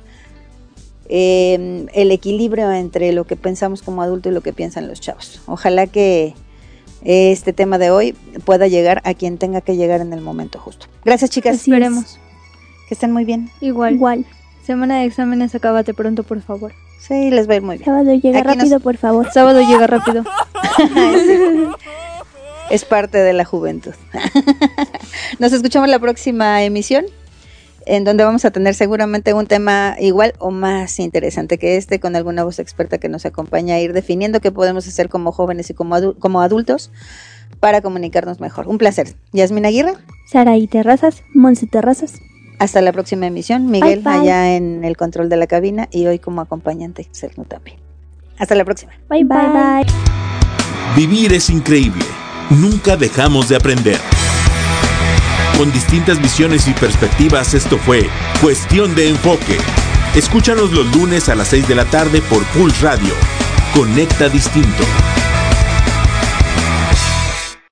[1.09, 5.41] eh, el equilibrio entre lo que pensamos como adulto y lo que piensan los chavos.
[5.47, 6.33] Ojalá que
[7.03, 8.13] este tema de hoy
[8.45, 10.85] pueda llegar a quien tenga que llegar en el momento justo.
[11.03, 11.55] Gracias, chicas.
[11.55, 11.77] Así es.
[11.77, 12.19] Esperemos.
[12.87, 13.49] Que estén muy bien.
[13.61, 13.95] Igual.
[13.95, 14.25] Igual.
[14.65, 16.71] Semana de exámenes, acábate pronto, por favor.
[16.99, 17.85] Sí, les va a ir muy bien.
[17.85, 19.29] Sábado llega Aquí nos- rápido, por favor.
[19.33, 20.23] Sábado llega rápido.
[22.69, 23.91] Es parte de la juventud.
[25.39, 27.05] Nos escuchamos la próxima emisión,
[27.85, 32.15] en donde vamos a tener seguramente un tema igual o más interesante que este, con
[32.15, 35.73] alguna voz experta que nos acompaña a ir definiendo qué podemos hacer como jóvenes y
[35.73, 36.91] como, adu- como adultos
[37.59, 38.67] para comunicarnos mejor.
[38.67, 39.15] Un placer.
[39.31, 39.93] Yasmina Aguirre,
[40.31, 42.13] Saraí Terrazas, Monse Terrazas.
[42.59, 43.67] hasta la próxima emisión.
[43.69, 44.21] Miguel, Bye, bye.
[44.21, 47.77] allá en el control de la cabina y hoy como acompañante externo también.
[48.37, 48.93] Hasta la próxima.
[49.09, 49.37] Bye bye.
[49.37, 49.85] bye.
[50.95, 52.05] Vivir es increíble.
[52.49, 53.97] Nunca dejamos de aprender.
[55.57, 58.09] Con distintas visiones y perspectivas, esto fue
[58.41, 59.57] Cuestión de Enfoque.
[60.15, 63.13] Escúchanos los lunes a las 6 de la tarde por Pulse Radio.
[63.73, 64.83] Conecta Distinto.